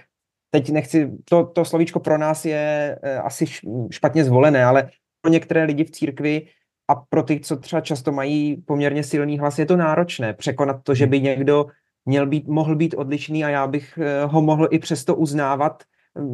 teď 0.51 0.71
nechci, 0.71 1.11
to, 1.25 1.45
to 1.45 1.65
slovíčko 1.65 2.01
pro 2.01 2.19
nás 2.19 2.45
je 2.45 2.99
e, 3.03 3.19
asi 3.19 3.47
špatně 3.91 4.25
zvolené, 4.25 4.65
ale 4.65 4.91
pro 5.21 5.33
některé 5.33 5.65
lidi 5.65 5.85
v 5.85 5.91
církvi 5.91 6.47
a 6.89 6.95
pro 6.95 7.23
ty, 7.23 7.41
co 7.41 7.57
třeba 7.57 7.81
často 7.81 8.13
mají 8.13 8.57
poměrně 8.57 9.03
silný 9.03 9.39
hlas, 9.39 9.59
je 9.59 9.67
to 9.67 9.77
náročné 9.77 10.33
překonat 10.33 10.83
to, 10.83 10.95
že 10.95 11.07
by 11.07 11.21
někdo 11.21 11.67
měl 12.05 12.27
být, 12.27 12.49
mohl 12.49 12.77
být 12.77 12.95
odlišný 12.95 13.45
a 13.45 13.49
já 13.49 13.67
bych 13.67 13.99
e, 13.99 14.25
ho 14.25 14.43
mohl 14.43 14.69
i 14.71 14.79
přesto 14.79 15.17
uznávat 15.17 15.83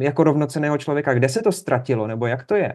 jako 0.01 0.23
rovnoceného 0.23 0.77
člověka. 0.77 1.13
Kde 1.13 1.29
se 1.29 1.41
to 1.41 1.51
ztratilo, 1.51 2.07
nebo 2.07 2.27
jak 2.27 2.45
to 2.45 2.55
je? 2.55 2.73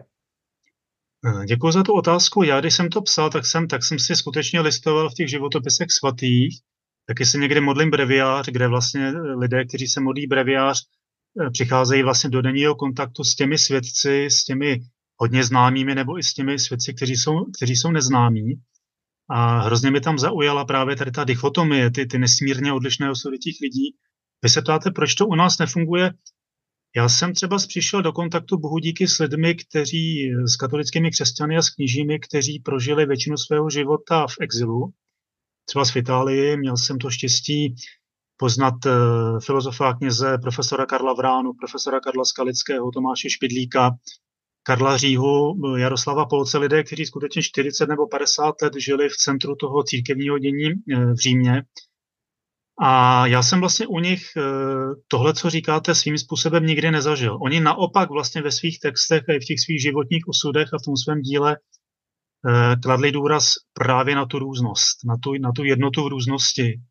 Eh, 1.25 1.45
Děkuji 1.45 1.71
za 1.71 1.83
tu 1.83 1.93
otázku. 1.93 2.43
Já, 2.43 2.59
když 2.59 2.73
jsem 2.73 2.89
to 2.89 3.01
psal, 3.01 3.29
tak 3.29 3.45
jsem, 3.45 3.67
tak 3.67 3.83
jsem 3.83 3.99
si 3.99 4.15
skutečně 4.15 4.61
listoval 4.61 5.09
v 5.09 5.13
těch 5.13 5.29
životopisech 5.29 5.87
svatých. 5.91 6.59
Taky 7.07 7.25
se 7.25 7.37
někdy 7.37 7.61
modlím 7.61 7.91
breviář, 7.91 8.45
kde 8.49 8.67
vlastně 8.67 9.07
eh, 9.07 9.35
lidé, 9.35 9.65
kteří 9.65 9.87
se 9.87 10.01
modlí 10.01 10.27
breviář, 10.27 10.81
eh, 11.41 11.49
přicházejí 11.49 12.03
vlastně 12.03 12.29
do 12.29 12.41
denního 12.41 12.75
kontaktu 12.75 13.23
s 13.23 13.35
těmi 13.35 13.57
svědci, 13.57 14.25
s 14.25 14.43
těmi 14.43 14.81
hodně 15.17 15.43
známými 15.43 15.95
nebo 15.95 16.19
i 16.19 16.23
s 16.23 16.33
těmi 16.33 16.59
svědci, 16.59 16.93
kteří 16.93 17.15
jsou, 17.15 17.45
kteří 17.57 17.75
jsou 17.75 17.91
neznámí. 17.91 18.53
A 19.29 19.59
hrozně 19.59 19.91
mi 19.91 20.01
tam 20.01 20.19
zaujala 20.19 20.65
právě 20.65 20.95
tady 20.95 21.11
ta 21.11 21.23
dichotomie, 21.23 21.91
ty, 21.91 22.05
ty 22.05 22.17
nesmírně 22.17 22.73
odlišné 22.73 23.11
osudy 23.11 23.37
těch 23.37 23.55
lidí. 23.61 23.95
Vy 24.43 24.49
se 24.49 24.61
ptáte, 24.61 24.91
proč 24.91 25.15
to 25.15 25.27
u 25.27 25.35
nás 25.35 25.57
nefunguje? 25.57 26.11
Já 26.97 27.09
jsem 27.09 27.33
třeba 27.33 27.57
přišel 27.57 28.01
do 28.01 28.11
kontaktu 28.11 28.57
bohu 28.57 28.79
díky 28.79 29.07
s 29.07 29.19
lidmi, 29.19 29.55
kteří 29.55 30.31
s 30.45 30.55
katolickými 30.55 31.11
křesťany 31.11 31.57
a 31.57 31.61
s 31.61 31.69
kněžími, 31.69 32.19
kteří 32.19 32.59
prožili 32.59 33.05
většinu 33.05 33.37
svého 33.37 33.69
života 33.69 34.27
v 34.27 34.35
exilu. 34.41 34.89
Třeba 35.65 35.85
v 35.85 35.95
Itálii 35.95 36.57
měl 36.57 36.77
jsem 36.77 36.97
to 36.97 37.09
štěstí 37.09 37.75
poznat 38.37 38.73
uh, 38.85 39.39
filozofa 39.39 39.93
kněze 39.93 40.37
profesora 40.37 40.85
Karla 40.85 41.13
Vránu, 41.13 41.53
profesora 41.53 41.99
Karla 41.99 42.25
Skalického, 42.25 42.91
Tomáše 42.91 43.29
Špidlíka, 43.29 43.91
Karla 44.63 44.97
Říhu, 44.97 45.55
Jaroslava 45.77 46.25
Polce, 46.25 46.57
lidé, 46.57 46.83
kteří 46.83 47.05
skutečně 47.05 47.43
40 47.43 47.89
nebo 47.89 48.07
50 48.07 48.61
let 48.61 48.73
žili 48.77 49.09
v 49.09 49.17
centru 49.17 49.55
toho 49.55 49.83
církevního 49.83 50.39
dění 50.39 50.73
uh, 50.73 51.13
v 51.13 51.15
Římě 51.15 51.63
a 52.81 53.27
já 53.27 53.43
jsem 53.43 53.59
vlastně 53.59 53.87
u 53.87 53.99
nich 53.99 54.21
eh, 54.37 54.41
tohle, 55.07 55.33
co 55.33 55.49
říkáte, 55.49 55.95
svým 55.95 56.17
způsobem 56.17 56.65
nikdy 56.65 56.91
nezažil. 56.91 57.37
Oni 57.41 57.59
naopak 57.59 58.09
vlastně 58.09 58.41
ve 58.41 58.51
svých 58.51 58.79
textech 58.79 59.23
a 59.29 59.33
i 59.33 59.39
v 59.39 59.45
těch 59.45 59.59
svých 59.59 59.81
životních 59.81 60.27
osudech 60.27 60.73
a 60.73 60.77
v 60.77 60.81
tom 60.81 60.97
svém 60.97 61.21
díle 61.21 61.57
eh, 61.57 62.75
kladli 62.83 63.11
důraz 63.11 63.53
právě 63.73 64.15
na 64.15 64.25
tu 64.25 64.39
různost, 64.39 64.97
na 65.05 65.15
tu, 65.23 65.33
na 65.39 65.51
tu 65.51 65.63
jednotu 65.63 66.03
v 66.03 66.07
různosti. 66.07 66.81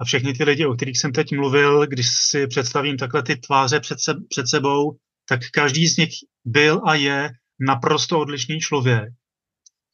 A 0.00 0.04
všechny 0.04 0.32
ty 0.32 0.44
lidi, 0.44 0.66
o 0.66 0.74
kterých 0.74 0.98
jsem 0.98 1.12
teď 1.12 1.32
mluvil, 1.32 1.86
když 1.86 2.06
si 2.10 2.46
představím 2.46 2.96
takhle 2.96 3.22
ty 3.22 3.36
tváře 3.36 3.80
před, 3.80 4.00
se, 4.00 4.14
před 4.28 4.48
sebou, 4.48 4.96
tak 5.28 5.40
každý 5.52 5.86
z 5.86 5.96
nich 5.96 6.10
byl 6.44 6.80
a 6.86 6.94
je 6.94 7.30
naprosto 7.60 8.20
odlišný 8.20 8.60
člověk. 8.60 9.08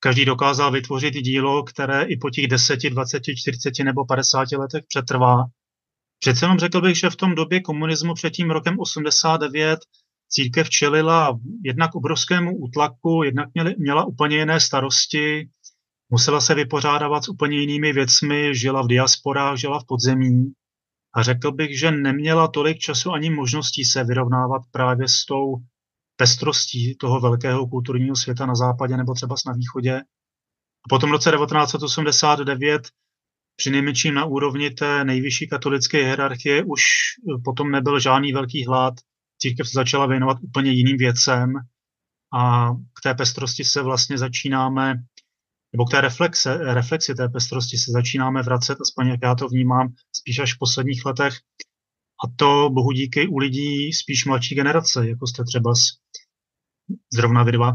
Každý 0.07 0.25
dokázal 0.25 0.73
vytvořit 0.73 1.15
dílo, 1.15 1.63
které 1.63 2.03
i 2.03 2.17
po 2.17 2.31
těch 2.31 2.47
10, 2.47 2.81
20, 2.91 3.23
40 3.37 3.85
nebo 3.85 4.05
50 4.05 4.53
letech 4.53 4.85
přetrvá. 4.89 5.45
Přece 6.19 6.45
jenom 6.45 6.59
řekl 6.59 6.81
bych, 6.81 6.99
že 6.99 7.11
v 7.11 7.17
tom 7.17 7.35
době 7.35 7.61
komunismu 7.61 8.15
před 8.15 8.31
tím 8.31 8.51
rokem 8.51 8.79
89 8.79 9.79
církev 10.29 10.71
čelila 10.71 11.39
jednak 11.65 11.95
obrovskému 11.95 12.57
útlaku, 12.57 13.23
jednak 13.25 13.49
měli, 13.55 13.75
měla 13.79 14.05
úplně 14.05 14.37
jiné 14.37 14.61
starosti, 14.61 15.49
musela 16.11 16.41
se 16.41 16.55
vypořádávat 16.55 17.25
s 17.25 17.29
úplně 17.29 17.59
jinými 17.59 17.93
věcmi, 17.93 18.55
žila 18.55 18.83
v 18.83 18.87
diasporách, 18.87 19.59
žila 19.59 19.81
v 19.81 19.87
podzemí. 19.89 20.53
A 21.15 21.23
řekl 21.23 21.53
bych, 21.53 21.79
že 21.79 21.91
neměla 21.91 22.49
tolik 22.49 22.79
času 22.79 23.13
ani 23.13 23.31
možností 23.31 23.85
se 23.85 24.05
vyrovnávat 24.05 24.63
právě 24.71 25.09
s 25.09 25.25
tou 25.25 25.57
pestrostí 26.17 26.97
toho 26.97 27.21
velkého 27.21 27.67
kulturního 27.67 28.17
světa 28.17 28.47
na 28.47 28.55
západě 28.55 28.97
nebo 28.97 29.15
třeba 29.15 29.35
na 29.47 29.53
východě. 29.53 30.01
A 30.85 30.89
potom 30.89 31.11
v 31.11 31.13
roce 31.13 31.31
1989 31.31 32.83
při 33.57 33.71
nejmenším 33.71 34.15
na 34.15 34.25
úrovni 34.25 34.71
té 34.71 35.05
nejvyšší 35.05 35.49
katolické 35.49 35.99
hierarchie 35.99 36.65
už 36.65 36.83
potom 37.45 37.71
nebyl 37.71 38.01
žádný 38.01 38.33
velký 38.33 38.67
hlad. 38.67 38.95
Církev 39.39 39.69
se 39.69 39.73
začala 39.75 40.07
věnovat 40.07 40.39
úplně 40.43 40.71
jiným 40.71 40.97
věcem 40.97 41.53
a 42.35 42.71
k 42.71 43.03
té 43.03 43.15
pestrosti 43.15 43.65
se 43.65 43.83
vlastně 43.83 44.19
začínáme, 44.19 44.95
nebo 45.73 45.85
k 45.85 45.91
té 45.91 46.01
reflexe, 46.01 46.59
reflexi 46.75 47.15
té 47.15 47.29
pestrosti 47.29 47.79
se 47.79 47.93
začínáme 47.93 48.43
vracet, 48.43 48.79
aspoň 48.81 49.07
jak 49.07 49.21
já 49.23 49.35
to 49.35 49.49
vnímám, 49.49 49.89
spíš 50.13 50.39
až 50.39 50.55
v 50.55 50.59
posledních 50.59 51.05
letech. 51.05 51.35
A 52.25 52.29
to 52.37 52.71
bohu 52.73 52.93
díky 52.93 53.29
u 53.29 53.39
lidí 53.39 53.93
spíš 53.93 54.27
mladší 54.27 54.55
generace, 54.55 55.09
jako 55.09 55.27
jste 55.27 55.45
třeba 55.45 55.73
zrovna 57.13 57.43
vy 57.43 57.53
dva. 57.53 57.73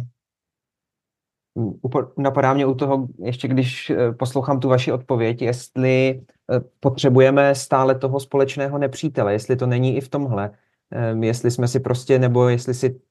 napadá 2.17 2.53
mě 2.53 2.65
u 2.65 2.75
toho, 2.75 3.07
ještě 3.23 3.47
když 3.47 3.89
eh, 3.89 4.11
poslouchám 4.11 4.59
tu 4.59 4.69
vaši 4.69 4.91
odpověď, 4.91 5.41
jestli 5.41 6.21
eh, 6.51 6.59
potřebujeme 6.79 7.55
stále 7.55 7.95
toho 7.95 8.19
společného 8.19 8.77
nepřítele, 8.77 9.33
jestli 9.33 9.55
to 9.55 9.67
není 9.67 9.97
i 9.97 10.01
v 10.01 10.09
tomhle, 10.09 10.51
ehm, 10.91 11.23
jestli 11.23 11.51
jsme 11.51 11.67
si 11.67 11.79
prostě, 11.79 12.19
nebo 12.19 12.47
jestli 12.49 12.73
si 12.73 13.01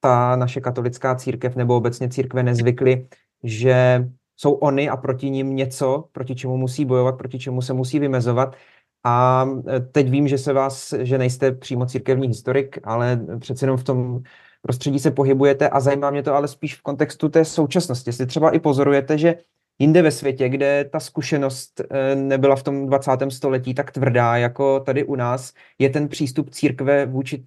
ta 0.00 0.36
naše 0.36 0.60
katolická 0.60 1.14
církev 1.14 1.56
nebo 1.56 1.76
obecně 1.76 2.08
církve 2.08 2.42
nezvykly, 2.42 3.08
že 3.44 4.08
jsou 4.36 4.52
oni 4.52 4.88
a 4.88 4.96
proti 4.96 5.30
ním 5.30 5.56
něco, 5.56 6.08
proti 6.12 6.34
čemu 6.34 6.56
musí 6.56 6.84
bojovat, 6.84 7.18
proti 7.18 7.38
čemu 7.38 7.62
se 7.62 7.72
musí 7.72 7.98
vymezovat. 7.98 8.56
A 9.04 9.46
eh, 9.68 9.80
teď 9.80 10.10
vím, 10.10 10.28
že 10.28 10.38
se 10.38 10.52
vás, 10.52 10.94
že 10.98 11.18
nejste 11.18 11.52
přímo 11.52 11.86
církevní 11.86 12.28
historik, 12.28 12.78
ale 12.84 13.20
přece 13.38 13.64
jenom 13.64 13.76
v 13.76 13.84
tom 13.84 14.22
prostředí 14.62 14.98
se 14.98 15.10
pohybujete 15.10 15.68
a 15.68 15.80
zajímá 15.80 16.10
mě 16.10 16.22
to 16.22 16.34
ale 16.34 16.48
spíš 16.48 16.76
v 16.76 16.82
kontextu 16.82 17.28
té 17.28 17.44
současnosti. 17.44 18.08
Jestli 18.08 18.26
třeba 18.26 18.50
i 18.50 18.58
pozorujete, 18.60 19.18
že 19.18 19.34
jinde 19.78 20.02
ve 20.02 20.10
světě, 20.10 20.48
kde 20.48 20.84
ta 20.84 21.00
zkušenost 21.00 21.80
eh, 21.80 22.14
nebyla 22.14 22.56
v 22.56 22.62
tom 22.62 22.86
20. 22.86 23.10
století 23.28 23.74
tak 23.74 23.90
tvrdá 23.90 24.36
jako 24.36 24.80
tady 24.80 25.04
u 25.04 25.14
nás, 25.14 25.52
je 25.78 25.90
ten 25.90 26.08
přístup 26.08 26.50
církve 26.50 27.06
vůči 27.06 27.44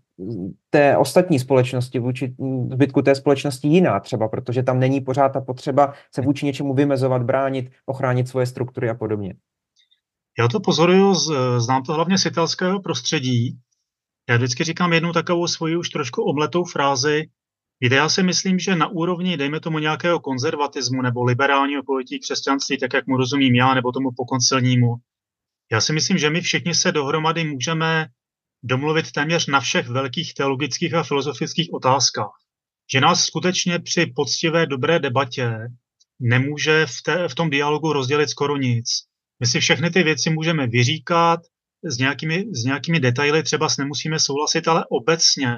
té 0.69 0.97
ostatní 0.97 1.39
společnosti, 1.39 2.00
vůči 2.00 2.35
zbytku 2.71 3.01
té 3.01 3.15
společnosti 3.15 3.67
jiná 3.67 4.00
třeba, 4.00 4.27
protože 4.27 4.63
tam 4.63 4.79
není 4.79 5.01
pořád 5.01 5.29
ta 5.29 5.41
potřeba 5.41 5.93
se 6.15 6.21
vůči 6.21 6.45
něčemu 6.45 6.74
vymezovat, 6.74 7.24
bránit, 7.24 7.71
ochránit 7.85 8.27
svoje 8.27 8.45
struktury 8.45 8.89
a 8.89 8.93
podobně. 8.93 9.35
Já 10.39 10.47
to 10.47 10.59
pozoruju, 10.59 11.13
znám 11.57 11.83
to 11.83 11.93
hlavně 11.93 12.17
z 12.17 12.25
italského 12.25 12.81
prostředí, 12.81 13.59
já 14.29 14.37
vždycky 14.37 14.63
říkám 14.63 14.93
jednu 14.93 15.13
takovou 15.13 15.47
svoji 15.47 15.77
už 15.77 15.89
trošku 15.89 16.23
omletou 16.23 16.63
frázi. 16.63 17.29
Víte, 17.81 17.95
já 17.95 18.09
si 18.09 18.23
myslím, 18.23 18.59
že 18.59 18.75
na 18.75 18.87
úrovni, 18.87 19.37
dejme 19.37 19.59
tomu 19.59 19.79
nějakého 19.79 20.19
konzervatismu 20.19 21.01
nebo 21.01 21.23
liberálního 21.23 21.83
pojetí 21.83 22.19
křesťanství, 22.19 22.77
tak 22.77 22.93
jak 22.93 23.07
mu 23.07 23.17
rozumím 23.17 23.55
já, 23.55 23.73
nebo 23.73 23.91
tomu 23.91 24.09
pokoncilnímu, 24.17 24.95
já 25.71 25.81
si 25.81 25.93
myslím, 25.93 26.17
že 26.17 26.29
my 26.29 26.41
všichni 26.41 26.75
se 26.75 26.91
dohromady 26.91 27.43
můžeme 27.43 28.07
domluvit 28.63 29.11
téměř 29.11 29.47
na 29.47 29.59
všech 29.59 29.87
velkých 29.87 30.33
teologických 30.33 30.93
a 30.93 31.03
filozofických 31.03 31.73
otázkách. 31.73 32.33
Že 32.93 33.01
nás 33.01 33.23
skutečně 33.23 33.79
při 33.79 34.05
poctivé 34.15 34.65
dobré 34.65 34.99
debatě 34.99 35.57
nemůže 36.19 36.85
v, 36.85 37.01
té, 37.03 37.27
v 37.27 37.35
tom 37.35 37.49
dialogu 37.49 37.93
rozdělit 37.93 38.29
skoro 38.29 38.57
nic. 38.57 38.85
My 39.39 39.47
si 39.47 39.59
všechny 39.59 39.89
ty 39.89 40.03
věci 40.03 40.29
můžeme 40.29 40.67
vyříkat, 40.67 41.39
s 41.83 41.97
nějakými, 41.97 42.45
s 42.51 42.63
nějakými 42.63 42.99
detaily 42.99 43.43
třeba 43.43 43.69
s 43.69 43.77
nemusíme 43.77 44.19
souhlasit, 44.19 44.67
ale 44.67 44.85
obecně 44.89 45.57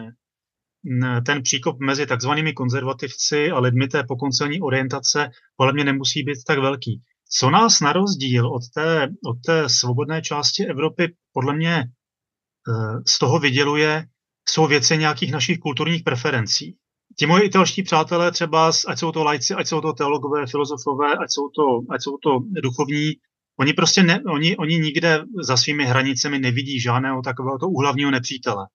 ten 1.26 1.44
příkop 1.44 1.80
mezi 1.80 2.06
takzvanými 2.06 2.54
konzervativci 2.54 3.52
a 3.52 3.60
lidmi 3.60 3.88
té 3.88 4.04
pokoncelní 4.04 4.62
orientace 4.62 5.30
podle 5.56 5.74
mě 5.74 5.84
nemusí 5.84 6.24
být 6.24 6.38
tak 6.48 6.60
velký. 6.60 7.02
Co 7.30 7.50
nás 7.50 7.80
na 7.80 7.94
rozdíl 7.94 8.48
od 8.48 8.62
té, 8.74 9.08
od 9.26 9.38
té 9.46 9.70
svobodné 9.70 10.22
části 10.22 10.66
Evropy 10.66 11.16
podle 11.34 11.56
mě 11.56 11.76
eh, 11.76 13.02
z 13.08 13.20
toho 13.20 13.40
vyděluje, 13.40 14.06
jsou 14.50 14.68
věci 14.68 14.98
nějakých 14.98 15.32
našich 15.32 15.60
kulturních 15.60 16.04
preferencí. 16.04 16.78
Ti 17.20 17.26
moji 17.26 17.44
italští 17.44 17.84
přátelé 17.84 18.32
třeba, 18.32 18.72
ať 18.88 19.00
jsou 19.00 19.12
to 19.12 19.24
lajci, 19.24 19.54
ať 19.54 19.68
jsou 19.68 19.82
to 19.82 19.94
teologové, 19.94 20.48
filozofové, 20.48 21.14
ať 21.14 21.28
jsou 21.30 21.50
to, 21.50 21.94
ať 21.94 22.02
jsou 22.02 22.18
to 22.18 22.30
duchovní, 22.64 23.14
Oni 23.60 23.74
prostě 23.74 24.04
ne, 24.04 24.24
oni, 24.24 24.58
oni 24.58 24.80
nikde 24.80 25.24
za 25.44 25.58
svými 25.58 25.86
hranicemi 25.86 26.40
nevidí 26.40 26.80
žádného 26.80 27.22
takového 27.22 27.60
to 27.60 27.70
úhlavního 27.70 28.12
nepřítele. 28.12 28.68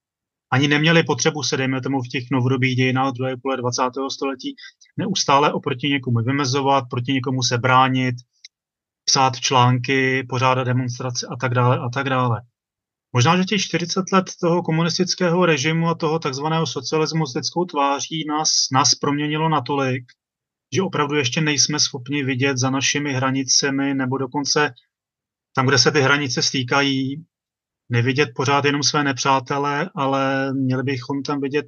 Ani 0.52 0.68
neměli 0.68 1.02
potřebu 1.02 1.42
se, 1.42 1.56
dejme 1.56 1.80
tomu, 1.80 2.02
v 2.02 2.08
těch 2.08 2.24
novodobých 2.32 2.76
dějinách 2.76 3.12
druhé 3.12 3.36
půle 3.36 3.56
20. 3.56 3.82
století 4.12 4.54
neustále 4.96 5.52
oproti 5.52 5.88
někomu 5.88 6.18
vymezovat, 6.18 6.84
proti 6.90 7.12
někomu 7.12 7.42
se 7.42 7.58
bránit, 7.58 8.14
psát 9.04 9.40
články, 9.40 10.26
pořádat 10.28 10.64
demonstrace 10.64 11.26
a 11.30 11.36
tak 11.36 11.54
dále 11.54 11.78
a 11.78 11.88
tak 11.88 12.08
dále. 12.08 12.42
Možná, 13.12 13.36
že 13.36 13.44
těch 13.44 13.62
40 13.62 14.12
let 14.12 14.24
toho 14.40 14.62
komunistického 14.62 15.46
režimu 15.46 15.88
a 15.88 15.94
toho 15.94 16.18
takzvaného 16.18 16.66
socialismu 16.66 17.26
s 17.26 17.34
lidskou 17.34 17.64
tváří 17.64 18.24
nás, 18.28 18.50
nás 18.72 18.94
proměnilo 18.94 19.48
natolik, 19.48 20.04
že 20.74 20.82
opravdu 20.82 21.16
ještě 21.16 21.40
nejsme 21.40 21.80
schopni 21.80 22.24
vidět 22.24 22.58
za 22.58 22.70
našimi 22.70 23.12
hranicemi 23.12 23.94
nebo 23.94 24.18
dokonce 24.18 24.74
tam, 25.54 25.66
kde 25.66 25.78
se 25.78 25.90
ty 25.90 26.00
hranice 26.00 26.42
stýkají, 26.42 27.24
nevidět 27.88 28.28
pořád 28.36 28.64
jenom 28.64 28.82
své 28.82 29.04
nepřátele, 29.04 29.90
ale 29.94 30.52
měli 30.54 30.82
bychom 30.82 31.22
tam 31.22 31.40
vidět 31.40 31.66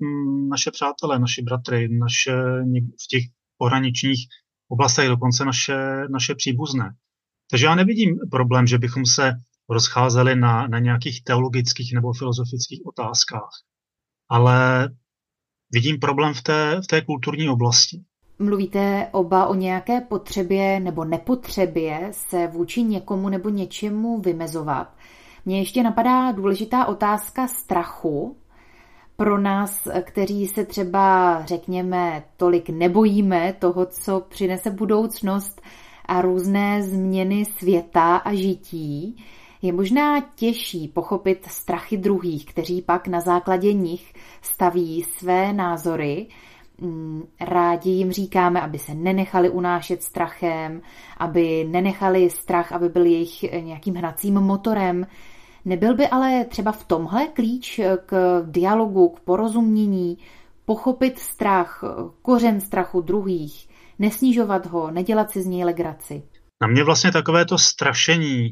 naše 0.51 0.71
přátelé, 0.71 1.19
naši 1.19 1.43
bratry, 1.43 1.89
naše 1.89 2.33
v 3.05 3.09
těch 3.09 3.23
pohraničních 3.59 4.29
oblastech 4.69 5.09
dokonce 5.09 5.45
naše, 5.45 5.77
naše 6.11 6.35
příbuzné. 6.35 6.91
Takže 7.51 7.67
já 7.67 7.75
nevidím 7.75 8.19
problém, 8.31 8.67
že 8.67 8.79
bychom 8.79 9.07
se 9.07 9.33
rozcházeli 9.69 10.37
na, 10.37 10.67
na 10.67 10.79
nějakých 10.79 11.25
teologických 11.25 11.93
nebo 11.95 12.13
filozofických 12.13 12.81
otázkách, 12.87 13.51
ale 14.29 14.89
vidím 15.73 15.99
problém 15.99 16.35
v 16.35 16.43
té, 16.43 16.81
v 16.85 16.87
té 16.87 17.03
kulturní 17.03 17.49
oblasti. 17.49 18.05
Mluvíte 18.39 19.09
oba 19.13 19.47
o 19.47 19.55
nějaké 19.55 20.01
potřebě 20.01 20.81
nebo 20.81 21.05
nepotřebě 21.05 22.09
se 22.11 22.47
vůči 22.47 22.83
někomu 22.83 23.29
nebo 23.29 23.49
něčemu 23.49 24.21
vymezovat. 24.21 24.89
Mně 25.47 25.59
ještě 25.59 25.83
napadá 25.83 26.33
důležitá 26.33 26.87
otázka 26.87 27.49
strachu. 27.49 28.37
Pro 29.17 29.39
nás, 29.39 29.89
kteří 30.03 30.49
se 30.49 30.65
třeba, 30.65 31.43
řekněme, 31.45 32.25
tolik 32.37 32.71
nebojíme 32.71 33.55
toho, 33.59 33.87
co 33.87 34.21
přinese 34.21 34.71
budoucnost 34.71 35.63
a 36.07 36.21
různé 36.21 36.83
změny 36.83 37.45
světa 37.45 38.17
a 38.17 38.35
žití, 38.35 39.25
je 39.63 39.73
možná 39.73 40.21
těžší 40.21 40.89
pochopit 40.89 41.47
strachy 41.49 41.97
druhých, 41.97 42.47
kteří 42.47 42.83
pak 42.83 43.09
na 43.09 43.21
základě 43.21 43.73
nich 43.73 44.13
staví 44.43 45.03
své 45.03 45.53
názory 45.53 46.27
rádi 47.41 47.91
jim 47.91 48.13
říkáme, 48.13 48.61
aby 48.61 48.79
se 48.79 48.95
nenechali 48.95 49.51
unášet 49.51 50.03
strachem, 50.03 50.83
aby 51.17 51.65
nenechali 51.71 52.31
strach, 52.31 52.73
aby 52.73 52.89
byl 52.89 53.05
jejich 53.05 53.43
nějakým 53.43 53.95
hnacím 53.95 54.35
motorem. 54.35 55.07
Nebyl 55.65 55.95
by 55.95 56.09
ale 56.09 56.45
třeba 56.45 56.73
v 56.73 56.85
tomhle 56.85 57.27
klíč 57.27 57.81
k 58.07 58.43
dialogu, 58.47 59.09
k 59.09 59.21
porozumění, 59.21 60.19
pochopit 60.65 61.19
strach, 61.19 61.85
kořen 62.23 62.61
strachu 62.61 63.01
druhých, 63.01 63.69
nesnižovat 63.99 64.67
ho, 64.67 64.91
nedělat 64.91 65.31
si 65.31 65.43
z 65.43 65.47
něj 65.47 65.65
legraci? 65.65 66.23
Na 66.63 66.69
mě 66.69 66.85
vlastně 66.85 67.13
takové 67.13 67.45
to 67.45 67.59
strašení, 67.59 68.51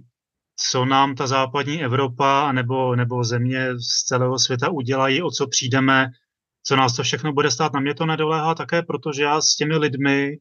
co 0.56 0.84
nám 0.84 1.14
ta 1.14 1.26
západní 1.26 1.84
Evropa 1.84 2.52
nebo, 2.52 2.96
nebo 2.96 3.24
země 3.24 3.68
z 3.74 4.04
celého 4.06 4.38
světa 4.38 4.70
udělají, 4.70 5.22
o 5.22 5.30
co 5.30 5.46
přijdeme, 5.46 6.06
co 6.66 6.76
nás 6.76 6.96
to 6.96 7.02
všechno 7.02 7.32
bude 7.32 7.50
stát. 7.50 7.72
Na 7.72 7.80
mě 7.80 7.94
to 7.94 8.06
nedoléhá 8.06 8.54
také, 8.54 8.82
protože 8.82 9.22
já 9.22 9.40
s 9.40 9.56
těmi 9.56 9.76
lidmi 9.76 10.36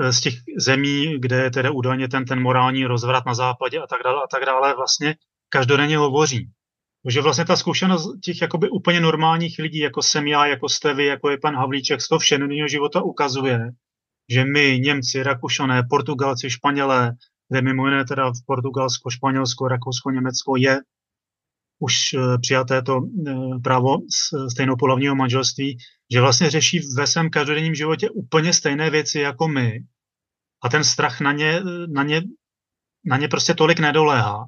eh, 0.00 0.12
z 0.12 0.20
těch 0.20 0.34
zemí, 0.58 1.18
kde 1.18 1.42
je 1.42 1.50
tedy 1.50 1.70
údajně 1.70 2.08
ten, 2.08 2.24
ten 2.24 2.42
morální 2.42 2.84
rozvrat 2.84 3.26
na 3.26 3.34
západě 3.34 3.78
a 3.78 3.86
tak 3.86 4.02
dále 4.04 4.22
a 4.24 4.26
tak 4.30 4.44
dále, 4.44 4.74
vlastně 4.76 5.14
každodenně 5.48 5.98
hovoří. 5.98 6.50
Takže 7.02 7.20
vlastně 7.20 7.44
ta 7.44 7.56
zkušenost 7.56 8.20
těch 8.24 8.42
jakoby 8.42 8.68
úplně 8.68 9.00
normálních 9.00 9.58
lidí, 9.58 9.78
jako 9.78 10.02
jsem 10.02 10.26
já, 10.26 10.46
jako 10.46 10.68
jste 10.68 10.94
vy, 10.94 11.04
jako 11.04 11.30
je 11.30 11.38
pan 11.38 11.56
Havlíček, 11.56 12.00
z 12.00 12.08
toho 12.08 12.18
všedního 12.18 12.68
života 12.68 13.02
ukazuje, 13.02 13.60
že 14.30 14.44
my, 14.44 14.80
Němci, 14.80 15.22
Rakušané, 15.22 15.82
Portugalci, 15.90 16.50
Španělé, 16.50 17.12
kde 17.48 17.62
mimo 17.62 17.86
jiné 17.86 18.04
teda 18.04 18.30
v 18.30 18.46
Portugalsko, 18.46 19.10
Španělsko, 19.10 19.68
Rakousko, 19.68 20.10
Německo 20.10 20.56
je 20.56 20.80
už 21.84 21.94
eh, 22.14 22.38
přijaté 22.38 22.82
to 22.82 23.00
eh, 23.28 23.34
právo 23.64 23.96
stejnopolavního 24.52 25.14
manželství, 25.14 25.78
že 26.12 26.20
vlastně 26.20 26.50
řeší 26.50 26.80
ve 26.96 27.06
svém 27.06 27.30
každodenním 27.30 27.74
životě 27.74 28.10
úplně 28.10 28.52
stejné 28.52 28.90
věci 28.90 29.18
jako 29.18 29.48
my. 29.48 29.80
A 30.62 30.68
ten 30.68 30.84
strach 30.84 31.20
na 31.20 31.32
ně, 31.32 31.60
na 31.86 32.02
ně, 32.02 32.22
na 33.04 33.16
ně 33.16 33.28
prostě 33.28 33.54
tolik 33.54 33.78
nedoléhá. 33.78 34.44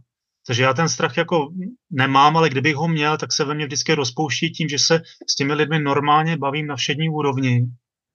Takže 0.47 0.63
já 0.63 0.75
ten 0.75 0.89
strach 0.89 1.17
jako 1.17 1.49
nemám, 1.91 2.37
ale 2.37 2.49
kdybych 2.49 2.75
ho 2.75 2.89
měl, 2.89 3.17
tak 3.17 3.33
se 3.33 3.45
ve 3.45 3.55
mně 3.55 3.67
vždycky 3.67 3.95
rozpouští 3.95 4.51
tím, 4.51 4.69
že 4.69 4.79
se 4.79 5.01
s 5.31 5.35
těmi 5.35 5.55
lidmi 5.55 5.79
normálně 5.79 6.37
bavím 6.37 6.67
na 6.67 6.77
všední 6.77 7.09
úrovni. 7.09 7.67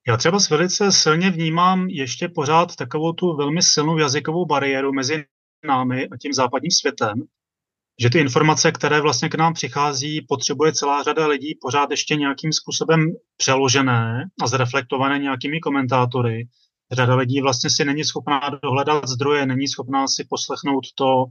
Já 0.08 0.18
třeba 0.18 0.38
velice 0.50 0.92
silně 0.92 1.30
vnímám 1.30 1.88
ještě 1.90 2.28
pořád 2.28 2.76
takovou 2.76 3.14
tu 3.14 3.36
velmi 3.36 3.62
silnou 3.62 3.98
jazykovou 3.98 4.46
bariéru 4.46 4.94
mezi 4.94 5.26
námi 5.66 6.08
a 6.08 6.18
tím 6.18 6.34
západním 6.34 6.72
světem, 6.72 7.24
že 8.02 8.10
ty 8.10 8.20
informace, 8.20 8.72
které 8.72 9.02
vlastně 9.02 9.30
k 9.30 9.36
nám 9.36 9.54
přichází, 9.54 10.26
potřebuje 10.30 10.74
celá 10.74 11.04
řada 11.04 11.28
lidí 11.28 11.58
pořád 11.62 11.92
ještě 11.92 12.16
nějakým 12.16 12.54
způsobem 12.54 13.12
přeložené 13.38 14.24
a 14.42 14.48
zreflektované 14.48 15.20
nějakými 15.20 15.60
komentátory. 15.60 16.48
Řada 16.92 17.16
lidí 17.16 17.42
vlastně 17.42 17.70
si 17.70 17.86
není 17.86 18.04
schopná 18.04 18.42
dohledat 18.64 19.08
zdroje, 19.08 19.46
není 19.46 19.68
schopná 19.68 20.08
si 20.08 20.26
poslechnout 20.30 20.84
to, 20.96 21.26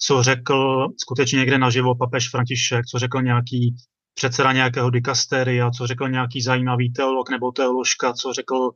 co 0.00 0.22
řekl 0.22 0.86
skutečně 1.00 1.38
někde 1.38 1.58
naživo 1.58 1.94
papež 1.94 2.30
František, 2.30 2.86
co 2.86 2.98
řekl 2.98 3.22
nějaký 3.22 3.74
předseda 4.14 4.52
nějakého 4.52 4.90
dikasteria, 4.90 5.70
co 5.70 5.86
řekl 5.86 6.08
nějaký 6.08 6.42
zajímavý 6.42 6.92
teolog 6.92 7.30
nebo 7.30 7.52
teoložka, 7.52 8.12
co 8.12 8.32
řekl 8.32 8.70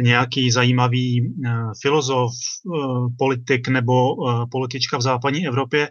nějaký 0.00 0.50
zajímavý 0.50 1.34
filozof, 1.82 2.30
politik 3.18 3.68
nebo 3.68 3.92
politička 4.50 4.98
v 4.98 5.02
západní 5.02 5.46
Evropě 5.46 5.90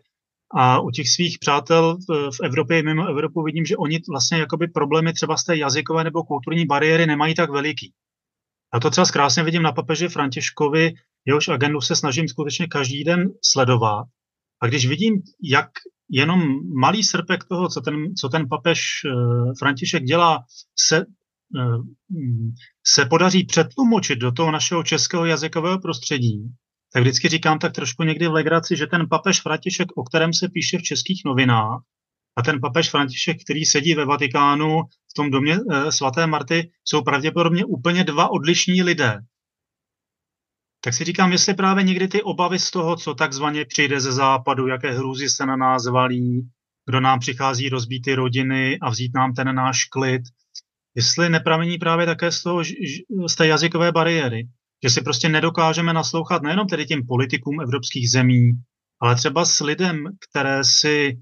a 0.51 0.79
u 0.79 0.91
těch 0.91 1.10
svých 1.10 1.39
přátel 1.39 1.97
v 2.10 2.43
Evropě 2.43 2.79
i 2.79 2.84
mimo 2.84 3.08
Evropu 3.08 3.43
vidím, 3.43 3.65
že 3.65 3.77
oni 3.77 3.99
vlastně 4.10 4.38
jakoby 4.38 4.67
problémy 4.67 5.13
třeba 5.13 5.38
z 5.38 5.43
té 5.43 5.58
jazykové 5.58 6.03
nebo 6.03 6.23
kulturní 6.23 6.65
bariéry 6.65 7.05
nemají 7.05 7.36
tak 7.36 7.49
veliký. 7.49 7.93
A 8.73 8.79
to 8.79 8.89
třeba 8.89 9.08
krásně 9.08 9.43
vidím 9.43 9.62
na 9.62 9.71
papeži 9.71 10.08
Františkovi, 10.08 10.93
jehož 11.25 11.47
agendu 11.47 11.81
se 11.81 11.95
snažím 11.95 12.27
skutečně 12.27 12.67
každý 12.67 13.03
den 13.03 13.29
sledovat. 13.43 14.05
A 14.62 14.67
když 14.67 14.88
vidím, 14.88 15.21
jak 15.43 15.69
jenom 16.10 16.41
malý 16.79 17.03
srpek 17.03 17.43
toho, 17.43 17.69
co 17.69 17.81
ten, 17.81 18.15
co 18.15 18.29
ten 18.29 18.49
papež 18.49 18.81
eh, 19.05 19.12
František 19.60 20.03
dělá, 20.03 20.43
se, 20.79 20.97
eh, 20.97 21.77
se 22.86 23.05
podaří 23.05 23.43
přetlumočit 23.43 24.19
do 24.19 24.31
toho 24.31 24.51
našeho 24.51 24.84
českého 24.84 25.25
jazykového 25.25 25.79
prostředí, 25.79 26.43
tak 26.95 27.03
vždycky 27.03 27.29
říkám 27.29 27.60
tak 27.60 27.73
trošku 27.73 28.03
někdy 28.03 28.27
v 28.27 28.34
legraci, 28.34 28.75
že 28.75 28.88
ten 28.88 29.08
papež 29.10 29.41
František, 29.41 29.88
o 29.97 30.03
kterém 30.03 30.34
se 30.34 30.49
píše 30.49 30.77
v 30.77 30.84
českých 30.84 31.21
novinách, 31.25 31.81
a 32.38 32.41
ten 32.41 32.62
papež 32.62 32.89
František, 32.89 33.43
který 33.43 33.65
sedí 33.65 33.95
ve 33.95 34.05
Vatikánu 34.05 34.81
v 35.12 35.13
tom 35.15 35.31
domě 35.31 35.58
e, 35.71 35.91
svaté 35.91 36.27
Marty, 36.27 36.71
jsou 36.86 37.01
pravděpodobně 37.01 37.65
úplně 37.65 38.03
dva 38.03 38.31
odlišní 38.31 38.84
lidé. 38.84 39.19
Tak 40.84 40.93
si 40.93 41.03
říkám, 41.03 41.31
jestli 41.31 41.53
právě 41.53 41.84
někdy 41.84 42.08
ty 42.08 42.23
obavy 42.23 42.60
z 42.60 42.71
toho, 42.71 42.95
co 42.95 43.13
takzvaně 43.13 43.65
přijde 43.65 43.99
ze 43.99 44.12
západu, 44.12 44.67
jaké 44.67 44.91
hrůzy 44.91 45.29
se 45.29 45.45
na 45.45 45.55
nás 45.55 45.88
valí, 45.88 46.49
kdo 46.86 46.99
nám 46.99 47.19
přichází 47.19 47.69
rozbít 47.69 48.03
ty 48.03 48.15
rodiny 48.15 48.79
a 48.81 48.89
vzít 48.89 49.12
nám 49.15 49.34
ten 49.34 49.55
náš 49.55 49.86
klid, 49.86 50.21
jestli 50.95 51.29
nepramení 51.29 51.77
právě 51.77 52.05
také 52.05 52.31
z, 52.31 52.43
toho, 52.43 52.63
z 53.27 53.36
té 53.36 53.47
jazykové 53.47 53.91
bariéry, 53.91 54.47
že 54.86 54.89
si 54.89 55.02
prostě 55.02 55.30
nedokážeme 55.30 55.93
naslouchat 55.93 56.41
nejenom 56.41 56.67
tedy 56.67 56.86
těm 56.86 57.08
politikům 57.08 57.62
evropských 57.62 58.12
zemí, 58.12 58.52
ale 59.02 59.15
třeba 59.15 59.45
s 59.45 59.60
lidem, 59.60 60.04
které 60.30 60.63
si 60.63 61.17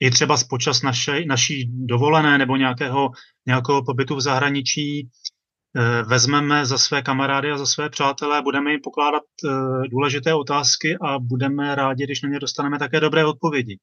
i 0.00 0.10
třeba 0.10 0.36
z 0.36 0.44
počas 0.44 0.82
naše, 0.82 1.24
naší 1.26 1.70
dovolené 1.86 2.38
nebo 2.38 2.56
nějakého, 2.56 3.10
nějakého 3.46 3.84
pobytu 3.84 4.16
v 4.16 4.20
zahraničí 4.20 5.08
eh, 5.08 6.02
vezmeme 6.02 6.66
za 6.66 6.78
své 6.78 7.02
kamarády 7.02 7.50
a 7.50 7.58
za 7.58 7.66
své 7.66 7.90
přátelé, 7.90 8.42
budeme 8.42 8.70
jim 8.70 8.80
pokládat 8.84 9.22
eh, 9.44 9.48
důležité 9.90 10.34
otázky 10.34 10.96
a 11.02 11.18
budeme 11.18 11.74
rádi, 11.74 12.04
když 12.04 12.22
na 12.22 12.28
ně 12.28 12.38
dostaneme 12.38 12.78
také 12.78 13.00
dobré 13.00 13.24
odpovědi. 13.24 13.78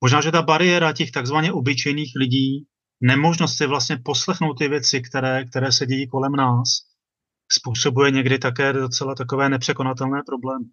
Možná, 0.00 0.20
že 0.20 0.32
ta 0.32 0.42
bariéra 0.42 0.92
těch 0.92 1.10
takzvaně 1.10 1.52
obyčejných 1.52 2.12
lidí, 2.16 2.66
nemožnost 3.00 3.56
si 3.56 3.66
vlastně 3.66 3.96
poslechnout 4.04 4.58
ty 4.58 4.68
věci, 4.68 5.00
které, 5.00 5.44
které 5.44 5.72
se 5.72 5.86
dějí 5.86 6.08
kolem 6.08 6.32
nás, 6.32 6.93
způsobuje 7.52 8.10
někdy 8.10 8.38
také 8.38 8.72
docela 8.72 9.14
takové 9.14 9.48
nepřekonatelné 9.48 10.22
problémy. 10.26 10.64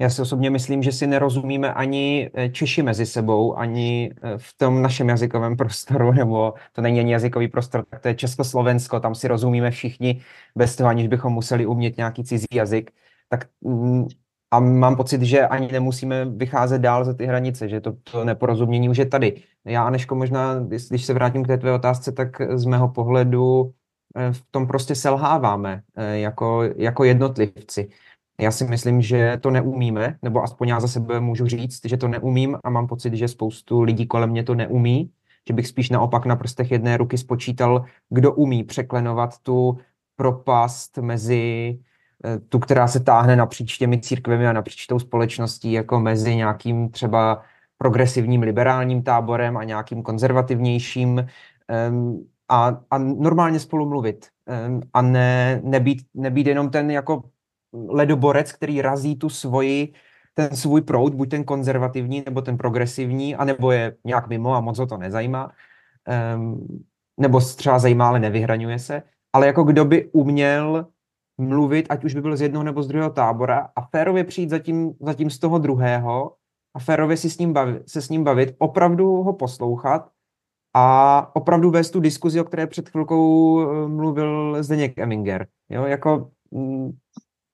Já 0.00 0.10
si 0.10 0.22
osobně 0.22 0.50
myslím, 0.50 0.82
že 0.82 0.92
si 0.92 1.06
nerozumíme 1.06 1.74
ani 1.74 2.30
eh, 2.34 2.48
Češi 2.48 2.82
mezi 2.82 3.06
sebou, 3.06 3.56
ani 3.56 4.14
eh, 4.22 4.38
v 4.38 4.54
tom 4.56 4.82
našem 4.82 5.08
jazykovém 5.08 5.56
prostoru, 5.56 6.12
nebo 6.22 6.54
to 6.72 6.82
není 6.82 7.00
ani 7.00 7.12
jazykový 7.12 7.48
prostor, 7.48 7.84
tak 7.90 8.00
to 8.00 8.08
je 8.08 8.14
Československo, 8.14 9.00
tam 9.00 9.14
si 9.14 9.28
rozumíme 9.28 9.70
všichni 9.70 10.22
bez 10.56 10.76
toho, 10.76 10.88
aniž 10.88 11.08
bychom 11.08 11.32
museli 11.32 11.66
umět 11.66 11.96
nějaký 11.96 12.24
cizí 12.24 12.46
jazyk. 12.52 12.90
Tak 13.28 13.48
mm, 13.60 14.06
a 14.50 14.60
mám 14.60 14.96
pocit, 14.96 15.22
že 15.22 15.46
ani 15.46 15.72
nemusíme 15.72 16.24
vycházet 16.24 16.78
dál 16.78 17.04
za 17.04 17.14
ty 17.14 17.26
hranice, 17.26 17.68
že 17.68 17.80
to, 17.80 17.92
to 17.92 18.24
neporozumění 18.24 18.88
už 18.88 18.98
je 18.98 19.06
tady. 19.06 19.42
Já, 19.64 19.84
Aneško, 19.84 20.14
možná, 20.14 20.60
když 20.90 21.04
se 21.04 21.14
vrátím 21.14 21.44
k 21.44 21.46
té 21.46 21.58
tvé 21.58 21.72
otázce, 21.72 22.12
tak 22.12 22.42
z 22.54 22.64
mého 22.64 22.88
pohledu 22.88 23.72
v 24.32 24.42
tom 24.50 24.66
prostě 24.66 24.94
selháváme 24.94 25.82
jako, 25.96 26.62
jako 26.76 27.04
jednotlivci. 27.04 27.88
Já 28.40 28.50
si 28.50 28.64
myslím, 28.64 29.02
že 29.02 29.38
to 29.40 29.50
neumíme, 29.50 30.18
nebo 30.22 30.42
aspoň 30.42 30.68
já 30.68 30.80
za 30.80 30.88
sebe 30.88 31.20
můžu 31.20 31.46
říct, 31.46 31.80
že 31.84 31.96
to 31.96 32.08
neumím 32.08 32.58
a 32.64 32.70
mám 32.70 32.86
pocit, 32.86 33.14
že 33.14 33.28
spoustu 33.28 33.82
lidí 33.82 34.06
kolem 34.06 34.30
mě 34.30 34.44
to 34.44 34.54
neumí, 34.54 35.10
že 35.48 35.54
bych 35.54 35.66
spíš 35.66 35.90
naopak 35.90 36.26
na 36.26 36.36
prstech 36.36 36.70
jedné 36.70 36.96
ruky 36.96 37.18
spočítal, 37.18 37.84
kdo 38.10 38.32
umí 38.32 38.64
překlenovat 38.64 39.38
tu 39.38 39.78
propast 40.16 40.98
mezi 40.98 41.78
eh, 42.24 42.38
tu, 42.38 42.58
která 42.58 42.88
se 42.88 43.00
táhne 43.00 43.36
napříč 43.36 43.78
těmi 43.78 44.00
církvemi 44.00 44.48
a 44.48 44.52
napříč 44.52 44.86
tou 44.86 44.98
společností, 44.98 45.72
jako 45.72 46.00
mezi 46.00 46.36
nějakým 46.36 46.90
třeba 46.90 47.42
progresivním 47.78 48.42
liberálním 48.42 49.02
táborem 49.02 49.56
a 49.56 49.64
nějakým 49.64 50.02
konzervativnějším 50.02 51.26
um, 51.90 52.26
a, 52.52 52.80
a 52.90 52.98
normálně 52.98 53.60
spolu 53.60 53.88
mluvit. 53.88 54.26
A 54.92 55.02
ne, 55.02 55.60
nebýt, 55.64 56.06
nebýt 56.14 56.46
jenom 56.46 56.70
ten 56.70 56.90
jako 56.90 57.22
ledoborec, 57.72 58.52
který 58.52 58.82
razí 58.82 59.16
tu 59.16 59.28
svoji, 59.28 59.92
ten 60.34 60.56
svůj 60.56 60.80
proud, 60.80 61.14
buď 61.14 61.30
ten 61.30 61.44
konzervativní, 61.44 62.22
nebo 62.26 62.42
ten 62.42 62.58
progresivní, 62.58 63.36
anebo 63.36 63.72
je 63.72 63.96
nějak 64.04 64.28
mimo 64.28 64.54
a 64.54 64.60
moc 64.60 64.78
ho 64.78 64.86
to 64.86 64.96
nezajímá, 64.96 65.52
nebo 67.20 67.40
třeba 67.40 67.78
zajímá, 67.78 68.08
ale 68.08 68.20
nevyhraňuje 68.20 68.78
se, 68.78 69.02
ale 69.32 69.46
jako 69.46 69.64
kdo 69.64 69.84
by 69.84 70.10
uměl 70.12 70.86
mluvit, 71.38 71.86
ať 71.88 72.04
už 72.04 72.14
by 72.14 72.20
byl 72.20 72.36
z 72.36 72.40
jednoho 72.40 72.64
nebo 72.64 72.82
z 72.82 72.88
druhého 72.88 73.10
tábora 73.10 73.68
a 73.76 73.80
férově 73.80 74.24
přijít 74.24 74.50
zatím, 74.50 74.92
zatím 75.00 75.30
z 75.30 75.38
toho 75.38 75.58
druhého 75.58 76.34
a 76.74 76.78
férově 76.78 77.16
si 77.16 77.30
s 77.30 77.38
ním 77.38 77.52
bavit, 77.52 77.88
se 77.88 78.02
s 78.02 78.08
ním 78.08 78.24
bavit, 78.24 78.54
opravdu 78.58 79.22
ho 79.22 79.32
poslouchat 79.32 80.08
a 80.74 81.30
opravdu 81.36 81.70
vést 81.70 81.90
tu 81.90 82.00
diskuzi, 82.00 82.40
o 82.40 82.44
které 82.44 82.66
před 82.66 82.88
chvilkou 82.88 83.60
eh, 83.60 83.88
mluvil 83.88 84.62
Zdeněk 84.62 84.98
Eminger. 84.98 85.46
Jo, 85.70 85.84
jako 85.84 86.30
mm, 86.50 86.92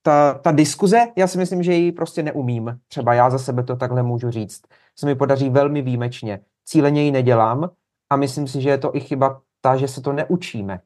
ta, 0.01 0.33
ta 0.33 0.51
diskuze, 0.51 1.07
já 1.17 1.27
si 1.27 1.37
myslím, 1.37 1.63
že 1.63 1.73
ji 1.73 1.91
prostě 1.91 2.23
neumím. 2.23 2.79
Třeba 2.87 3.13
já 3.13 3.29
za 3.29 3.39
sebe 3.39 3.63
to 3.63 3.75
takhle 3.75 4.03
můžu 4.03 4.31
říct. 4.31 4.61
Se 4.95 5.05
mi 5.05 5.15
podaří 5.15 5.49
velmi 5.49 5.81
výjimečně. 5.81 6.39
Cíleně 6.65 7.03
ji 7.03 7.11
nedělám 7.11 7.69
a 8.09 8.15
myslím 8.15 8.47
si, 8.47 8.61
že 8.61 8.69
je 8.69 8.77
to 8.77 8.95
i 8.95 8.99
chyba 8.99 9.41
ta, 9.61 9.77
že 9.77 9.87
se 9.87 10.01
to 10.01 10.13
neučíme. 10.13 10.79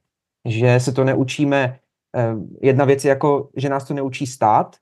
Že 0.48 0.80
se 0.80 0.92
to 0.92 1.04
neučíme. 1.04 1.80
Eh, 2.16 2.36
jedna 2.62 2.86
věc 2.86 3.06
je 3.06 3.10
jako, 3.10 3.50
že 3.56 3.70
nás 3.70 3.84
to 3.84 3.94
neučí 3.94 4.28
stát 4.28 4.76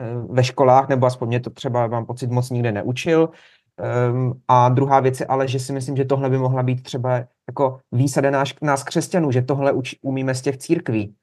eh, 0.00 0.14
ve 0.28 0.44
školách, 0.44 0.88
nebo 0.88 1.06
aspoň 1.06 1.28
mě 1.28 1.40
to 1.40 1.50
třeba, 1.50 1.86
mám 1.86 2.06
pocit, 2.06 2.30
moc 2.30 2.50
nikde 2.50 2.72
neučil. 2.72 3.30
Ehm, 3.78 4.32
a 4.48 4.68
druhá 4.68 5.00
věc 5.00 5.20
je 5.20 5.26
ale, 5.26 5.48
že 5.48 5.58
si 5.58 5.72
myslím, 5.72 5.96
že 5.96 6.04
tohle 6.04 6.30
by 6.30 6.38
mohla 6.38 6.62
být 6.62 6.82
třeba 6.82 7.24
jako 7.48 7.80
výsada 7.92 8.30
nás, 8.30 8.48
nás 8.62 8.84
křesťanů, 8.84 9.32
že 9.32 9.42
tohle 9.42 9.72
uč, 9.72 9.94
umíme 10.02 10.34
z 10.34 10.42
těch 10.42 10.56
církví 10.56 11.14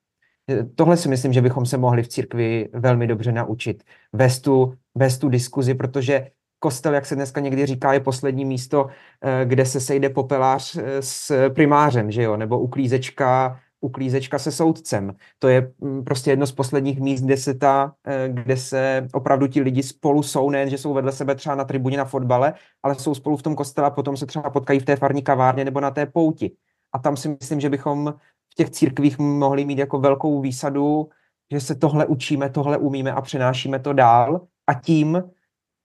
Tohle 0.76 0.98
si 0.98 1.10
myslím, 1.10 1.34
že 1.34 1.42
bychom 1.42 1.66
se 1.66 1.78
mohli 1.78 2.04
v 2.04 2.08
církvi 2.08 2.70
velmi 2.74 3.08
dobře 3.08 3.32
naučit. 3.32 3.84
Vést 4.14 4.40
tu, 4.40 4.74
vést 4.96 5.18
tu 5.18 5.30
diskuzi, 5.30 5.74
protože 5.74 6.28
kostel, 6.60 6.94
jak 6.94 7.06
se 7.06 7.16
dneska 7.16 7.42
někdy 7.42 7.66
říká, 7.66 7.94
je 7.94 8.00
poslední 8.00 8.46
místo, 8.46 8.88
eh, 9.22 9.46
kde 9.46 9.66
se 9.66 9.80
sejde 9.80 10.10
popelář 10.10 10.76
eh, 10.76 11.02
s 11.02 11.50
primářem, 11.50 12.12
že 12.12 12.24
jo, 12.24 12.38
nebo 12.38 12.60
uklízečka, 12.60 13.60
uklízečka 13.82 14.40
se 14.40 14.52
soudcem. 14.52 15.16
To 15.40 15.48
je 15.48 15.72
mm, 15.80 16.04
prostě 16.04 16.30
jedno 16.30 16.48
z 16.48 16.52
posledních 16.52 17.00
míst, 17.00 17.22
kde 17.22 17.38
se, 17.38 17.54
ta, 17.54 17.94
eh, 18.08 18.30
kde 18.30 18.58
se 18.58 19.08
opravdu 19.14 19.48
ti 19.48 19.62
lidi 19.62 19.84
spolu 19.84 20.24
jsou, 20.24 20.50
nejen, 20.50 20.70
že 20.70 20.78
jsou 20.78 20.94
vedle 20.94 21.12
sebe 21.12 21.36
třeba 21.36 21.56
na 21.56 21.64
tribuně 21.64 21.98
na 21.98 22.06
fotbale, 22.06 22.54
ale 22.84 22.96
jsou 22.96 23.16
spolu 23.16 23.38
v 23.38 23.44
tom 23.44 23.56
kostele 23.56 23.88
a 23.88 23.90
potom 23.90 24.18
se 24.18 24.26
třeba 24.26 24.50
potkají 24.50 24.80
v 24.80 24.86
té 24.86 24.96
farní 24.96 25.22
kavárně 25.22 25.66
nebo 25.66 25.80
na 25.80 25.92
té 25.92 26.06
pouti. 26.06 26.52
A 26.94 27.00
tam 27.00 27.18
si 27.18 27.38
myslím, 27.42 27.60
že 27.60 27.70
bychom 27.70 28.14
těch 28.56 28.70
církvích 28.70 29.20
mohli 29.20 29.66
mít 29.66 29.80
jako 29.80 30.00
velkou 30.00 30.42
výsadu, 30.42 31.10
že 31.52 31.62
se 31.62 31.76
tohle 31.76 32.06
učíme, 32.06 32.50
tohle 32.50 32.78
umíme 32.78 33.12
a 33.12 33.22
přenášíme 33.22 33.80
to 33.80 33.94
dál 33.94 34.42
a 34.68 34.74
tím 34.74 35.24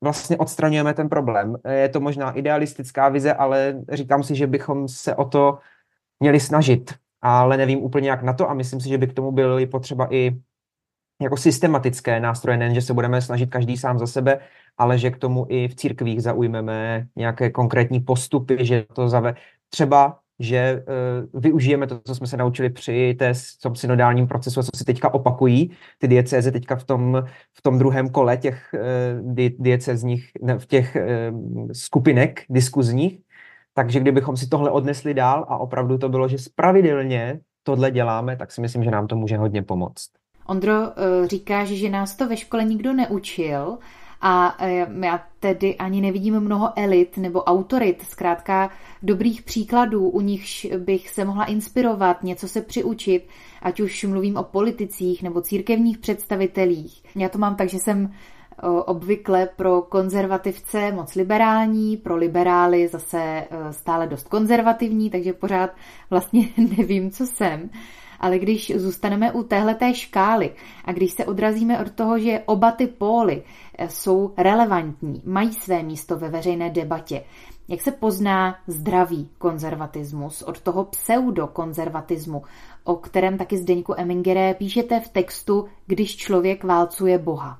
vlastně 0.05 0.37
odstraňujeme 0.37 0.95
ten 0.95 1.09
problém. 1.09 1.57
Je 1.71 1.89
to 1.89 2.01
možná 2.01 2.33
idealistická 2.33 3.09
vize, 3.09 3.35
ale 3.35 3.83
říkám 3.93 4.23
si, 4.23 4.35
že 4.35 4.47
bychom 4.47 4.89
se 4.89 5.15
o 5.15 5.25
to 5.25 5.59
měli 6.21 6.41
snažit, 6.41 6.95
ale 7.23 7.57
nevím 7.57 7.79
úplně 7.79 8.11
jak 8.11 8.23
na 8.23 8.33
to 8.33 8.51
a 8.51 8.55
myslím 8.55 8.81
si, 8.81 8.89
že 8.89 8.99
by 8.99 9.07
k 9.07 9.13
tomu 9.13 9.33
byly 9.33 9.67
potřeba 9.67 10.15
i 10.15 10.37
jako 11.23 11.37
systematické 11.37 12.21
nástroje, 12.21 12.59
nejen, 12.59 12.75
že 12.75 12.83
se 12.83 12.95
budeme 12.95 13.23
snažit 13.23 13.51
každý 13.51 13.77
sám 13.77 13.99
za 13.99 14.07
sebe, 14.07 14.39
ale 14.79 14.99
že 14.99 15.11
k 15.11 15.19
tomu 15.19 15.47
i 15.49 15.69
v 15.69 15.75
církvích 15.75 16.23
zaujmeme 16.23 17.07
nějaké 17.17 17.51
konkrétní 17.51 18.01
postupy, 18.01 18.57
že 18.61 18.85
to 18.93 19.09
zave... 19.09 19.35
Třeba 19.71 20.19
že 20.41 20.83
uh, 21.33 21.41
využijeme 21.41 21.87
to, 21.87 22.01
co 22.05 22.15
jsme 22.15 22.27
se 22.27 22.37
naučili 22.37 22.71
při 22.71 23.15
té, 23.19 23.33
tom 23.63 23.77
synodálním 23.77 24.27
procesu 24.27 24.63
co 24.63 24.71
si 24.77 24.85
teďka 24.85 25.15
opakují 25.15 25.71
ty 25.99 26.09
diecéze 26.09 26.53
teďka 26.53 26.77
v 26.77 26.85
tom, 26.85 27.25
v 27.55 27.63
tom 27.63 27.79
druhém 27.79 28.09
kole 28.09 28.37
těch 28.37 28.75
uh, 28.75 29.35
di, 29.35 29.57
diecezních, 29.59 30.31
ne, 30.43 30.59
v 30.59 30.67
těch 30.67 30.97
uh, 30.97 31.69
skupinek 31.73 32.45
diskuzních. 32.51 33.19
Takže 33.81 34.01
kdybychom 34.01 34.37
si 34.37 34.49
tohle 34.49 34.71
odnesli 34.71 35.15
dál 35.15 35.47
a 35.49 35.59
opravdu 35.59 35.99
to 35.99 36.09
bylo, 36.09 36.29
že 36.29 36.39
spravidelně 36.39 37.41
tohle 37.63 37.91
děláme, 37.91 38.37
tak 38.37 38.53
si 38.53 38.61
myslím, 38.61 38.85
že 38.85 38.91
nám 38.91 39.07
to 39.07 39.17
může 39.17 39.37
hodně 39.37 39.63
pomoct. 39.63 40.11
Ondro, 40.47 40.75
říkáš, 41.25 41.69
že 41.69 41.89
nás 41.89 42.17
to 42.17 42.29
ve 42.29 42.37
škole 42.37 42.65
nikdo 42.65 42.93
neučil, 42.93 43.79
A 44.21 44.57
eh, 44.59 44.87
já 45.05 45.21
tedy 45.41 45.77
ani 45.77 46.01
nevidím 46.01 46.41
mnoho 46.41 46.73
elit 46.77 47.17
nebo 47.17 47.43
autorit, 47.43 48.03
zkrátka 48.03 48.71
dobrých 49.03 49.43
příkladů, 49.43 50.09
u 50.09 50.21
nichž 50.21 50.67
bych 50.79 51.09
se 51.09 51.25
mohla 51.25 51.45
inspirovat, 51.45 52.23
něco 52.23 52.49
se 52.49 52.61
přiučit, 52.61 53.29
ať 53.63 53.81
už 53.81 54.05
mluvím 54.05 54.37
o 54.37 54.43
politicích 54.43 55.23
nebo 55.23 55.41
církevních 55.41 55.99
představitelích. 55.99 57.03
Já 57.17 57.29
to 57.29 57.39
mám 57.39 57.57
tak, 57.57 57.69
že 57.69 57.79
jsem 57.79 58.13
obvykle 58.69 59.49
pro 59.57 59.83
konzervativce 59.83 60.93
moc 60.93 61.15
liberální, 61.15 61.97
pro 61.97 62.17
liberály 62.17 62.89
zase 62.89 63.19
e, 63.21 63.47
stále 63.73 64.07
dost 64.07 64.29
konzervativní, 64.29 65.11
takže 65.11 65.33
pořád 65.33 65.71
vlastně 66.11 66.49
nevím, 66.79 67.11
co 67.11 67.27
jsem. 67.27 67.71
Ale 68.21 68.39
když 68.39 68.73
zůstaneme 68.77 69.33
u 69.33 69.43
téhleté 69.43 69.95
škály 69.95 70.55
a 70.85 70.93
když 70.93 71.13
se 71.13 71.25
odrazíme 71.25 71.81
od 71.81 71.91
toho, 71.91 72.19
že 72.19 72.43
oba 72.47 72.73
ty 72.73 72.87
póly 72.87 73.43
e, 73.79 73.89
jsou 73.89 74.35
relevantní, 74.37 75.23
mají 75.25 75.53
své 75.53 75.83
místo 75.83 76.17
ve 76.17 76.29
veřejné 76.29 76.71
debatě, 76.71 77.25
jak 77.69 77.81
se 77.81 77.91
pozná 77.93 78.59
zdravý 78.67 79.31
konzervatismus 79.39 80.43
od 80.43 80.61
toho 80.61 80.85
pseudokonzervatismu, 80.85 82.43
o 82.85 82.97
kterém 82.97 83.39
taky 83.39 83.59
Zdeňku 83.59 83.95
Emingere 83.97 84.55
píšete 84.55 85.01
v 85.01 85.09
textu 85.09 85.69
Když 85.87 86.17
člověk 86.17 86.65
válcuje 86.65 87.19
Boha? 87.19 87.59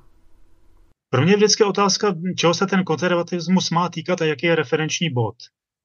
Pro 1.11 1.23
mě 1.23 1.33
je 1.33 1.37
vždycky 1.37 1.65
otázka, 1.65 2.15
čeho 2.37 2.55
se 2.55 2.67
ten 2.67 2.85
konzervatismus 2.85 3.71
má 3.71 3.89
týkat 3.89 4.23
a 4.23 4.25
jaký 4.25 4.47
je 4.47 4.55
referenční 4.55 5.11
bod. 5.11 5.35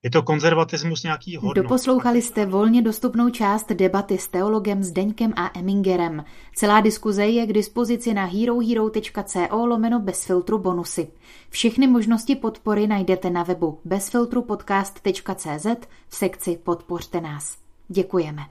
Je 0.04 0.12
to 0.12 0.24
konzervatismus 0.24 1.04
nějaký 1.04 1.36
hodnot? 1.36 1.56
Doposlouchali 1.56 2.22
jste 2.22 2.46
volně 2.46 2.82
dostupnou 2.82 3.30
část 3.30 3.72
debaty 3.72 4.18
s 4.18 4.28
teologem 4.28 4.84
Zdeňkem 4.84 5.34
a 5.36 5.60
Emingerem. 5.60 6.26
Celá 6.56 6.82
diskuze 6.82 7.26
je 7.26 7.46
k 7.46 7.54
dispozici 7.54 8.14
na 8.14 8.26
herohero.co 8.26 9.66
lomeno 9.66 10.00
bez 10.00 10.26
filtru 10.26 10.60
bonusy. 10.60 11.08
Všechny 11.50 11.88
možnosti 11.88 12.36
podpory 12.36 12.88
najdete 12.88 13.30
na 13.30 13.44
webu 13.44 13.80
bezfiltrupodcast.cz 13.86 15.66
v 16.08 16.16
sekci 16.16 16.60
Podpořte 16.64 17.22
nás. 17.22 17.58
Děkujeme. 17.88 18.42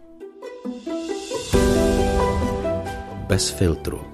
Bez 3.29 3.51
filtru 3.51 4.14